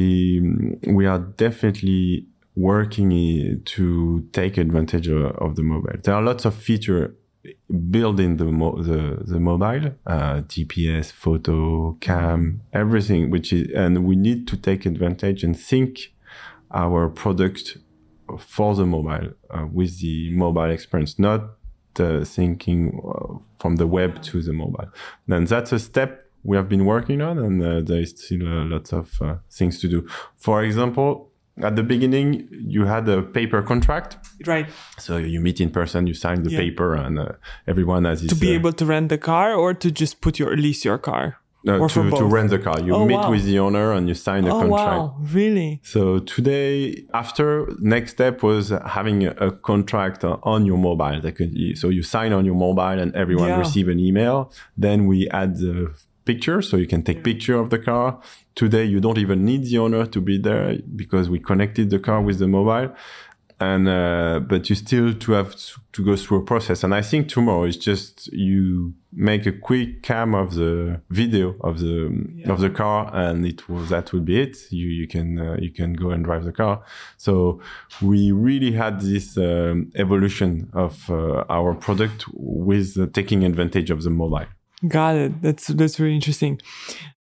we 0.87 1.07
are 1.07 1.19
definitely 1.19 2.27
working 2.55 3.63
to 3.65 4.29
take 4.33 4.59
advantage 4.59 5.09
of, 5.09 5.57
the 5.57 5.63
mobile. 5.63 5.99
There 6.05 6.15
are 6.15 6.21
lots 6.21 6.45
of 6.45 6.55
features 6.55 7.15
built 7.91 8.21
in 8.21 8.37
the, 8.37 8.45
mo- 8.45 8.83
the, 8.83 9.23
the 9.25 9.41
mobile, 9.41 9.95
uh, 10.07 10.43
GPS, 10.43 11.11
photo, 11.11 11.97
cam, 11.99 12.61
everything, 12.75 13.31
which 13.31 13.51
is, 13.55 13.73
and 13.75 14.05
we 14.05 14.15
need 14.15 14.47
to 14.49 14.59
take 14.59 14.85
advantage 14.85 15.43
and 15.43 15.59
think 15.59 16.13
our 16.71 17.09
product 17.09 17.79
for 18.39 18.75
the 18.75 18.85
mobile 18.85 19.31
uh, 19.49 19.67
with 19.73 20.01
the 20.01 20.31
mobile 20.37 20.71
experience, 20.71 21.19
not 21.19 21.57
thinking 21.97 23.01
from 23.59 23.77
the 23.77 23.87
web 23.87 24.23
to 24.23 24.43
the 24.43 24.53
mobile. 24.53 24.89
Then 25.27 25.45
that's 25.45 25.73
a 25.73 25.79
step 25.79 26.23
we 26.45 26.57
have 26.57 26.69
been 26.69 26.85
working 26.85 27.23
on, 27.23 27.39
and 27.39 27.63
uh, 27.63 27.81
there 27.81 28.01
is 28.01 28.11
still 28.11 28.47
uh, 28.47 28.65
lots 28.65 28.93
of 28.93 29.21
uh, 29.23 29.37
things 29.51 29.81
to 29.81 29.89
do. 29.89 30.07
For 30.37 30.63
example, 30.65 31.33
at 31.61 31.77
the 31.77 31.83
beginning 31.83 32.49
you 32.51 32.87
had 32.87 33.09
a 33.09 33.23
paper 33.23 33.63
contract 33.63 34.17
right 34.47 34.67
so 34.99 35.19
you 35.19 35.39
meet 35.39 35.61
in 35.61 35.69
person 35.69 36.07
you 36.07 36.15
sign 36.15 36.43
the 36.45 36.51
yeah. 36.51 36.59
paper 36.59 36.95
and 36.95 37.19
uh, 37.19 37.33
everyone 37.67 38.05
has 38.05 38.27
to 38.27 38.35
be 38.35 38.53
uh, 38.53 38.55
able 38.55 38.73
to 38.73 38.87
rent 38.87 39.11
the 39.11 39.19
car 39.19 39.53
or 39.53 39.75
to 39.75 39.91
just 39.91 40.23
put 40.23 40.39
your 40.39 40.57
lease 40.57 40.83
your 40.83 40.97
car 40.97 41.42
no, 41.65 41.89
to, 41.89 42.11
to 42.11 42.25
rent 42.25 42.51
the 42.51 42.59
car. 42.59 42.81
You 42.81 42.95
oh, 42.95 43.07
meet 43.07 43.15
wow. 43.15 43.31
with 43.31 43.45
the 43.45 43.59
owner 43.59 43.93
and 43.93 44.09
you 44.09 44.15
sign 44.15 44.47
a 44.47 44.55
oh, 44.55 44.61
contract. 44.61 45.01
Wow, 45.01 45.17
really? 45.21 45.81
So 45.85 46.19
today, 46.19 47.05
after 47.15 47.69
next 47.79 48.13
step 48.13 48.43
was 48.43 48.71
having 48.87 49.27
a, 49.27 49.53
contract 49.53 50.25
on 50.25 50.67
your 50.67 50.79
mobile. 50.79 51.21
Could, 51.33 51.79
so 51.79 51.89
you 51.89 52.03
sign 52.03 52.33
on 52.33 52.45
your 52.45 52.55
mobile 52.55 52.99
and 52.99 53.15
everyone 53.15 53.49
yeah. 53.49 53.59
receive 53.59 53.89
an 53.89 53.99
email. 53.99 54.53
Then 54.77 55.07
we 55.07 55.29
add 55.31 55.57
the 55.57 55.95
picture 56.25 56.63
so 56.63 56.77
you 56.77 56.87
can 56.87 57.03
take 57.03 57.25
picture 57.25 57.59
of 57.59 57.71
the 57.71 57.79
car 57.79 58.21
today 58.55 58.85
you 58.85 59.01
don't 59.01 59.19
even 59.19 59.45
need 59.45 59.65
the 59.65 59.79
owner 59.79 60.07
to 60.07 60.21
be 60.21 60.39
there 60.39 60.79
because 60.95 61.29
we 61.29 61.39
connected 61.39 61.91
the 61.91 61.99
car 61.99 62.21
with 62.23 62.39
the 62.39 62.47
mobile 62.47 62.95
and 63.61 63.89
uh, 63.89 64.41
but 64.41 64.69
you 64.69 64.77
still 64.77 65.15
to 65.15 65.33
have 65.33 65.55
to 65.93 66.05
go 66.05 66.17
through 66.17 66.39
a 66.39 66.43
process 66.45 66.83
and 66.85 66.95
i 66.95 67.03
think 67.03 67.29
tomorrow 67.29 67.65
is 67.65 67.77
just 67.77 68.27
you 68.33 68.95
make 69.13 69.47
a 69.47 69.53
quick 69.53 70.03
cam 70.03 70.35
of 70.35 70.55
the 70.55 71.01
video 71.11 71.55
of 71.61 71.79
the 71.81 72.27
yeah. 72.37 72.51
of 72.51 72.61
the 72.61 72.71
car 72.71 73.11
and 73.15 73.47
it 73.47 73.69
will 73.69 73.85
that 73.85 74.13
will 74.13 74.21
be 74.21 74.41
it 74.41 74.57
you 74.71 74.87
you 74.87 75.07
can 75.07 75.39
uh, 75.39 75.57
you 75.61 75.71
can 75.71 75.93
go 75.93 76.11
and 76.11 76.25
drive 76.25 76.45
the 76.45 76.53
car 76.53 76.83
so 77.17 77.61
we 78.01 78.33
really 78.33 78.73
had 78.73 79.01
this 79.01 79.37
um, 79.37 79.93
evolution 79.97 80.71
of 80.73 81.11
uh, 81.11 81.45
our 81.51 81.75
product 81.75 82.25
with 82.33 82.99
uh, 82.99 83.07
taking 83.13 83.45
advantage 83.45 83.91
of 83.91 84.03
the 84.03 84.11
mobile 84.11 84.47
Got 84.87 85.15
it. 85.15 85.43
That's 85.43 85.69
that's 85.69 86.01
really 86.01 86.15
interesting. 86.15 86.61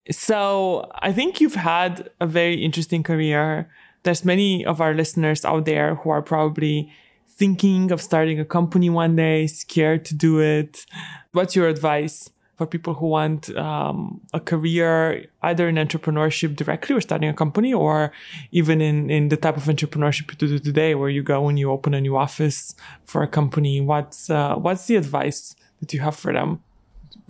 So 0.09 0.89
I 0.95 1.11
think 1.13 1.39
you've 1.39 1.55
had 1.55 2.09
a 2.19 2.25
very 2.25 2.63
interesting 2.63 3.03
career. 3.03 3.69
There's 4.03 4.25
many 4.25 4.65
of 4.65 4.81
our 4.81 4.93
listeners 4.93 5.45
out 5.45 5.65
there 5.65 5.95
who 5.95 6.09
are 6.09 6.21
probably 6.21 6.91
thinking 7.27 7.91
of 7.91 8.01
starting 8.01 8.39
a 8.39 8.45
company 8.45 8.89
one 8.89 9.15
day, 9.15 9.47
scared 9.47 10.05
to 10.05 10.15
do 10.15 10.39
it. 10.39 10.85
What's 11.31 11.55
your 11.55 11.67
advice 11.67 12.29
for 12.57 12.67
people 12.67 12.93
who 12.93 13.07
want 13.07 13.55
um, 13.57 14.21
a 14.33 14.39
career 14.39 15.25
either 15.41 15.67
in 15.67 15.75
entrepreneurship 15.75 16.55
directly 16.55 16.95
or 16.95 17.01
starting 17.01 17.29
a 17.29 17.33
company, 17.33 17.73
or 17.73 18.11
even 18.51 18.81
in 18.81 19.09
in 19.09 19.29
the 19.29 19.37
type 19.37 19.57
of 19.57 19.63
entrepreneurship 19.63 20.29
you 20.31 20.37
do 20.47 20.59
today, 20.59 20.93
where 20.93 21.09
you 21.09 21.23
go 21.23 21.47
and 21.47 21.57
you 21.57 21.71
open 21.71 21.93
a 21.93 22.01
new 22.01 22.15
office 22.15 22.75
for 23.05 23.23
a 23.23 23.27
company? 23.27 23.81
What's 23.81 24.29
uh, 24.29 24.55
what's 24.55 24.85
the 24.85 24.97
advice 24.97 25.55
that 25.79 25.93
you 25.93 26.01
have 26.01 26.15
for 26.15 26.33
them? 26.33 26.61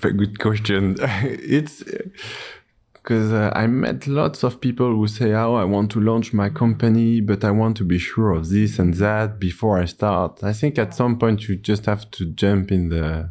very 0.02 0.14
good 0.14 0.40
question. 0.40 0.98
it's 1.02 1.84
because 3.02 3.34
uh, 3.34 3.52
I 3.56 3.68
met 3.68 4.08
lots 4.08 4.44
of 4.44 4.62
people 4.62 4.96
who 4.96 5.08
say, 5.08 5.34
"Oh, 5.34 5.56
I 5.56 5.66
want 5.66 5.92
to 5.92 6.00
launch 6.00 6.34
my 6.34 6.50
company, 6.50 7.22
but 7.22 7.44
I 7.44 7.52
want 7.52 7.78
to 7.78 7.84
be 7.84 7.98
sure 7.98 8.32
of 8.32 8.50
this 8.50 8.80
and 8.80 8.94
that 8.96 9.40
before 9.40 9.80
I 9.80 9.86
start." 9.86 10.44
I 10.44 10.54
think 10.54 10.78
at 10.78 10.94
some 10.94 11.18
point 11.18 11.48
you 11.48 11.56
just 11.56 11.86
have 11.86 12.10
to 12.12 12.26
jump 12.26 12.72
in 12.72 12.90
the 12.90 13.30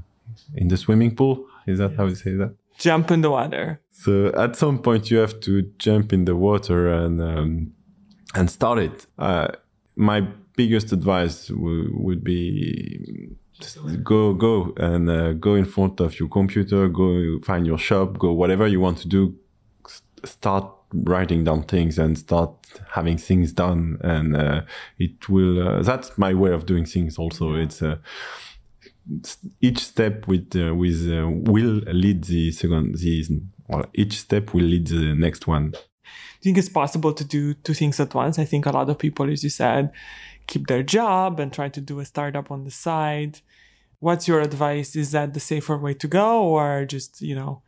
in 0.55 0.69
the 0.69 0.77
swimming 0.77 1.15
pool. 1.15 1.47
Is 1.67 1.79
that 1.79 1.95
how 1.97 2.07
you 2.07 2.15
say 2.15 2.35
that? 2.35 2.55
Jump 2.79 3.11
in 3.11 3.21
the 3.21 3.31
water. 3.31 3.81
So 3.91 4.33
at 4.35 4.57
some 4.57 4.79
point 4.79 5.11
you 5.11 5.19
have 5.19 5.39
to 5.41 5.63
jump 5.79 6.13
in 6.13 6.25
the 6.25 6.35
water 6.35 6.89
and 6.89 7.21
um, 7.21 7.73
and 8.35 8.51
start 8.51 8.79
it. 8.79 9.07
Uh, 9.19 9.49
my 9.97 10.27
biggest 10.57 10.93
advice 10.93 11.51
would 11.51 12.25
be 12.25 13.31
go 14.03 14.33
go 14.33 14.73
and 14.79 15.09
uh, 15.09 15.33
go 15.35 15.55
in 15.55 15.67
front 15.67 16.01
of 16.01 16.19
your 16.19 16.29
computer 16.29 16.89
go 16.89 17.39
find 17.45 17.67
your 17.67 17.77
shop 17.77 18.19
go 18.19 18.33
whatever 18.33 18.67
you 18.67 18.81
want 18.81 18.97
to 18.97 19.07
do 19.07 19.35
start 20.25 20.71
writing 20.93 21.45
down 21.45 21.63
things 21.63 21.99
and 21.99 22.19
start 22.19 22.51
having 22.93 23.17
things 23.17 23.53
done 23.53 23.99
and 24.03 24.37
uh, 24.37 24.63
it 24.99 25.29
will 25.29 25.67
uh, 25.67 25.83
that's 25.83 26.17
my 26.19 26.35
way 26.35 26.53
of 26.53 26.67
doing 26.67 26.85
things 26.85 27.19
also 27.19 27.55
it's 27.55 27.81
uh, 27.81 27.97
each 29.61 29.79
step 29.79 30.27
with 30.27 30.55
uh, 30.57 30.75
with 30.75 31.09
uh, 31.09 31.29
will 31.29 31.81
lead 31.87 32.25
the 32.25 32.51
second 32.51 32.97
the 32.97 33.41
well, 33.69 33.87
each 33.95 34.19
step 34.19 34.53
will 34.53 34.65
lead 34.65 34.87
the 34.89 35.15
next 35.15 35.47
one 35.47 35.73
I 35.75 36.43
think 36.43 36.59
it's 36.59 36.69
possible 36.69 37.13
to 37.13 37.23
do 37.23 37.53
two 37.53 37.75
things 37.75 38.01
at 38.01 38.15
once. 38.15 38.39
I 38.39 38.47
think 38.47 38.65
a 38.65 38.71
lot 38.71 38.89
of 38.89 38.99
people, 38.99 39.31
as 39.31 39.45
you 39.45 39.51
said, 39.51 39.93
keep 40.47 40.69
their 40.69 40.83
job 40.83 41.39
and 41.39 41.53
try 41.53 41.69
to 41.69 41.83
do 41.83 42.01
a 42.01 42.07
startup 42.07 42.51
on 42.51 42.65
the 42.65 42.71
side 42.71 43.43
what's 44.01 44.27
your 44.27 44.41
advice? 44.41 44.97
Is 44.97 45.13
that 45.13 45.35
the 45.35 45.41
safer 45.41 45.79
way 45.79 45.95
to 45.95 46.09
go, 46.09 46.43
or 46.43 46.85
just 46.87 47.21
you 47.23 47.35
know, 47.35 47.63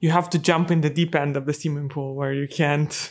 you 0.00 0.10
have 0.10 0.28
to 0.30 0.38
jump 0.38 0.70
in 0.70 0.82
the 0.82 0.90
deep 0.90 1.14
end 1.14 1.36
of 1.36 1.46
the 1.46 1.52
swimming 1.52 1.88
pool 1.88 2.14
where 2.14 2.32
you 2.32 2.46
can't, 2.46 3.10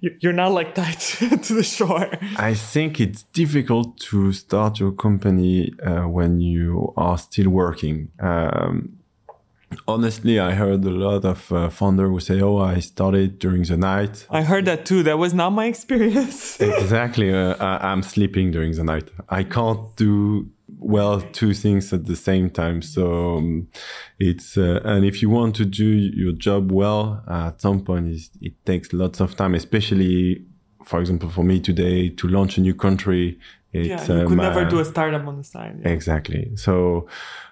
you're 0.20 0.32
not 0.32 0.52
like 0.52 0.74
tied 0.80 0.98
to 0.98 1.54
the 1.54 1.62
shore. 1.62 2.10
I 2.36 2.54
think 2.54 3.00
it's 3.00 3.22
difficult 3.24 3.98
to 4.10 4.32
start 4.32 4.80
your 4.80 4.92
company 4.92 5.72
uh, 5.84 6.02
when 6.08 6.40
you 6.40 6.92
are 6.96 7.18
still 7.18 7.50
working. 7.50 8.10
Um, 8.18 8.98
honestly, 9.86 10.38
I 10.38 10.52
heard 10.52 10.84
a 10.84 10.90
lot 10.90 11.24
of 11.24 11.52
uh, 11.52 11.68
founders 11.68 12.08
who 12.08 12.20
say, 12.20 12.40
"Oh, 12.40 12.58
I 12.58 12.80
started 12.80 13.38
during 13.38 13.62
the 13.64 13.76
night." 13.76 14.26
I 14.30 14.42
heard 14.42 14.64
that 14.66 14.86
too. 14.86 15.02
That 15.02 15.18
was 15.18 15.34
not 15.34 15.50
my 15.50 15.66
experience. 15.74 16.60
exactly. 16.60 17.32
Uh, 17.32 17.54
I, 17.60 17.92
am 17.92 18.02
sleeping 18.02 18.50
during 18.50 18.72
the 18.72 18.84
night. 18.84 19.10
I 19.28 19.42
can't 19.44 19.94
do 19.96 20.50
well 20.78 21.20
two 21.32 21.54
things 21.54 21.92
at 21.92 22.06
the 22.06 22.16
same 22.16 22.50
time. 22.50 22.82
So 22.82 23.36
um, 23.36 23.68
it's 24.18 24.56
uh, 24.56 24.80
and 24.84 25.04
if 25.04 25.22
you 25.22 25.30
want 25.30 25.56
to 25.56 25.64
do 25.64 25.86
your 25.86 26.32
job 26.32 26.70
well, 26.72 27.22
uh, 27.28 27.48
at 27.48 27.60
some 27.60 27.84
point 27.84 28.16
it 28.40 28.54
takes 28.64 28.92
lots 28.92 29.20
of 29.20 29.36
time, 29.36 29.54
especially. 29.54 30.44
For 30.84 30.98
example, 30.98 31.30
for 31.30 31.44
me 31.44 31.60
today 31.60 32.08
to 32.08 32.26
launch 32.26 32.58
a 32.58 32.60
new 32.60 32.74
country, 32.74 33.38
it's, 33.72 34.08
yeah, 34.08 34.18
you 34.18 34.26
could 34.26 34.32
um, 34.32 34.48
never 34.48 34.64
do 34.64 34.80
a 34.80 34.84
startup 34.84 35.26
on 35.28 35.36
the 35.36 35.44
side. 35.44 35.78
Yeah. 35.80 35.90
Exactly. 35.90 36.50
So, 36.56 37.06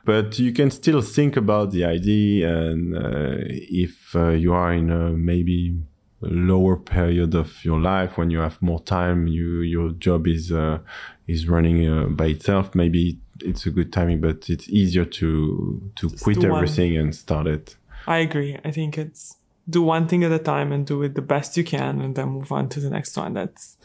but 0.04 0.36
you 0.40 0.52
can 0.52 0.72
still 0.72 1.00
think 1.00 1.36
about 1.36 1.70
the 1.70 1.84
idea, 1.84 2.52
and 2.52 2.96
uh, 2.96 3.36
if 3.84 4.16
uh, 4.16 4.30
you 4.30 4.52
are 4.52 4.72
in 4.72 4.90
a 4.90 5.10
maybe 5.10 5.78
lower 6.20 6.76
period 6.76 7.34
of 7.34 7.64
your 7.64 7.80
life 7.80 8.18
when 8.18 8.30
you 8.30 8.38
have 8.40 8.60
more 8.60 8.80
time, 8.80 9.26
you 9.26 9.60
your 9.60 9.90
job 9.92 10.26
is 10.26 10.52
uh, 10.52 10.78
is 11.26 11.48
running 11.48 11.88
uh, 11.88 12.06
by 12.06 12.26
itself. 12.26 12.74
Maybe 12.74 13.18
it's 13.40 13.66
a 13.66 13.70
good 13.70 13.92
timing, 13.92 14.20
but 14.20 14.48
it's 14.50 14.68
easier 14.68 15.04
to 15.04 15.90
to 15.96 16.08
Just 16.10 16.22
quit 16.24 16.44
everything 16.44 16.94
one. 16.94 17.00
and 17.02 17.14
start 17.14 17.46
it. 17.46 17.76
I 18.06 18.18
agree. 18.18 18.58
I 18.64 18.70
think 18.70 18.98
it's 18.98 19.36
do 19.68 19.82
one 19.82 20.08
thing 20.08 20.24
at 20.24 20.32
a 20.32 20.38
time 20.38 20.72
and 20.72 20.86
do 20.86 21.02
it 21.02 21.14
the 21.14 21.22
best 21.22 21.56
you 21.56 21.64
can, 21.64 22.00
and 22.00 22.14
then 22.14 22.28
move 22.28 22.52
on 22.52 22.68
to 22.70 22.80
the 22.80 22.90
next 22.90 23.16
one. 23.16 23.34
That's 23.34 23.76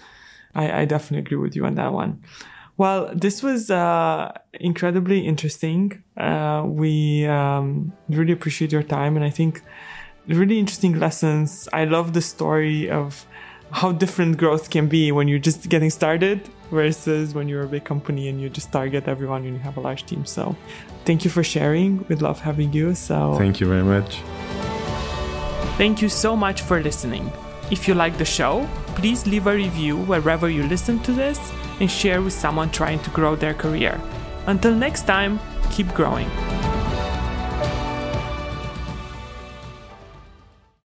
I, 0.53 0.81
I 0.81 0.85
definitely 0.85 1.19
agree 1.19 1.37
with 1.37 1.55
you 1.55 1.65
on 1.65 1.75
that 1.75 1.93
one. 1.93 2.21
Well, 2.77 3.09
this 3.15 3.41
was 3.41 3.71
uh, 3.71 4.33
incredibly 4.53 5.25
interesting. 5.25 6.03
Uh, 6.17 6.63
we 6.65 7.25
um, 7.25 7.93
really 8.09 8.33
appreciate 8.33 8.71
your 8.73 8.83
time, 8.83 9.15
and 9.15 9.23
I 9.23 9.29
think 9.29 9.61
really 10.27 10.59
interesting 10.59 10.99
lessons. 10.99 11.67
I 11.73 11.85
love 11.85 12.13
the 12.13 12.21
story 12.21 12.89
of 12.89 13.25
how 13.71 13.91
different 13.91 14.37
growth 14.37 14.69
can 14.69 14.87
be 14.87 15.11
when 15.11 15.27
you're 15.27 15.39
just 15.39 15.69
getting 15.69 15.89
started 15.89 16.49
versus 16.71 17.33
when 17.33 17.47
you're 17.47 17.63
a 17.63 17.67
big 17.67 17.83
company 17.83 18.27
and 18.29 18.41
you 18.41 18.49
just 18.49 18.71
target 18.71 19.07
everyone 19.07 19.43
and 19.43 19.53
you 19.53 19.59
have 19.59 19.77
a 19.77 19.81
large 19.81 20.05
team. 20.05 20.25
So, 20.25 20.55
thank 21.05 21.23
you 21.25 21.31
for 21.31 21.43
sharing. 21.43 22.05
We'd 22.07 22.21
love 22.21 22.39
having 22.39 22.73
you. 22.73 22.95
So, 22.95 23.35
thank 23.37 23.59
you 23.59 23.67
very 23.67 23.83
much. 23.83 24.21
Thank 25.77 26.01
you 26.01 26.09
so 26.09 26.35
much 26.35 26.61
for 26.61 26.81
listening. 26.81 27.31
If 27.69 27.87
you 27.87 27.95
like 27.95 28.17
the 28.17 28.25
show, 28.25 28.67
please 28.95 29.27
leave 29.27 29.47
a 29.47 29.53
review 29.53 29.97
wherever 29.97 30.49
you 30.49 30.63
listen 30.63 30.99
to 31.03 31.11
this 31.11 31.39
and 31.79 31.89
share 31.89 32.21
with 32.21 32.33
someone 32.33 32.69
trying 32.71 32.99
to 32.99 33.09
grow 33.09 33.35
their 33.35 33.53
career. 33.53 33.99
Until 34.47 34.73
next 34.73 35.05
time, 35.07 35.39
keep 35.71 35.87
growing. 35.93 36.29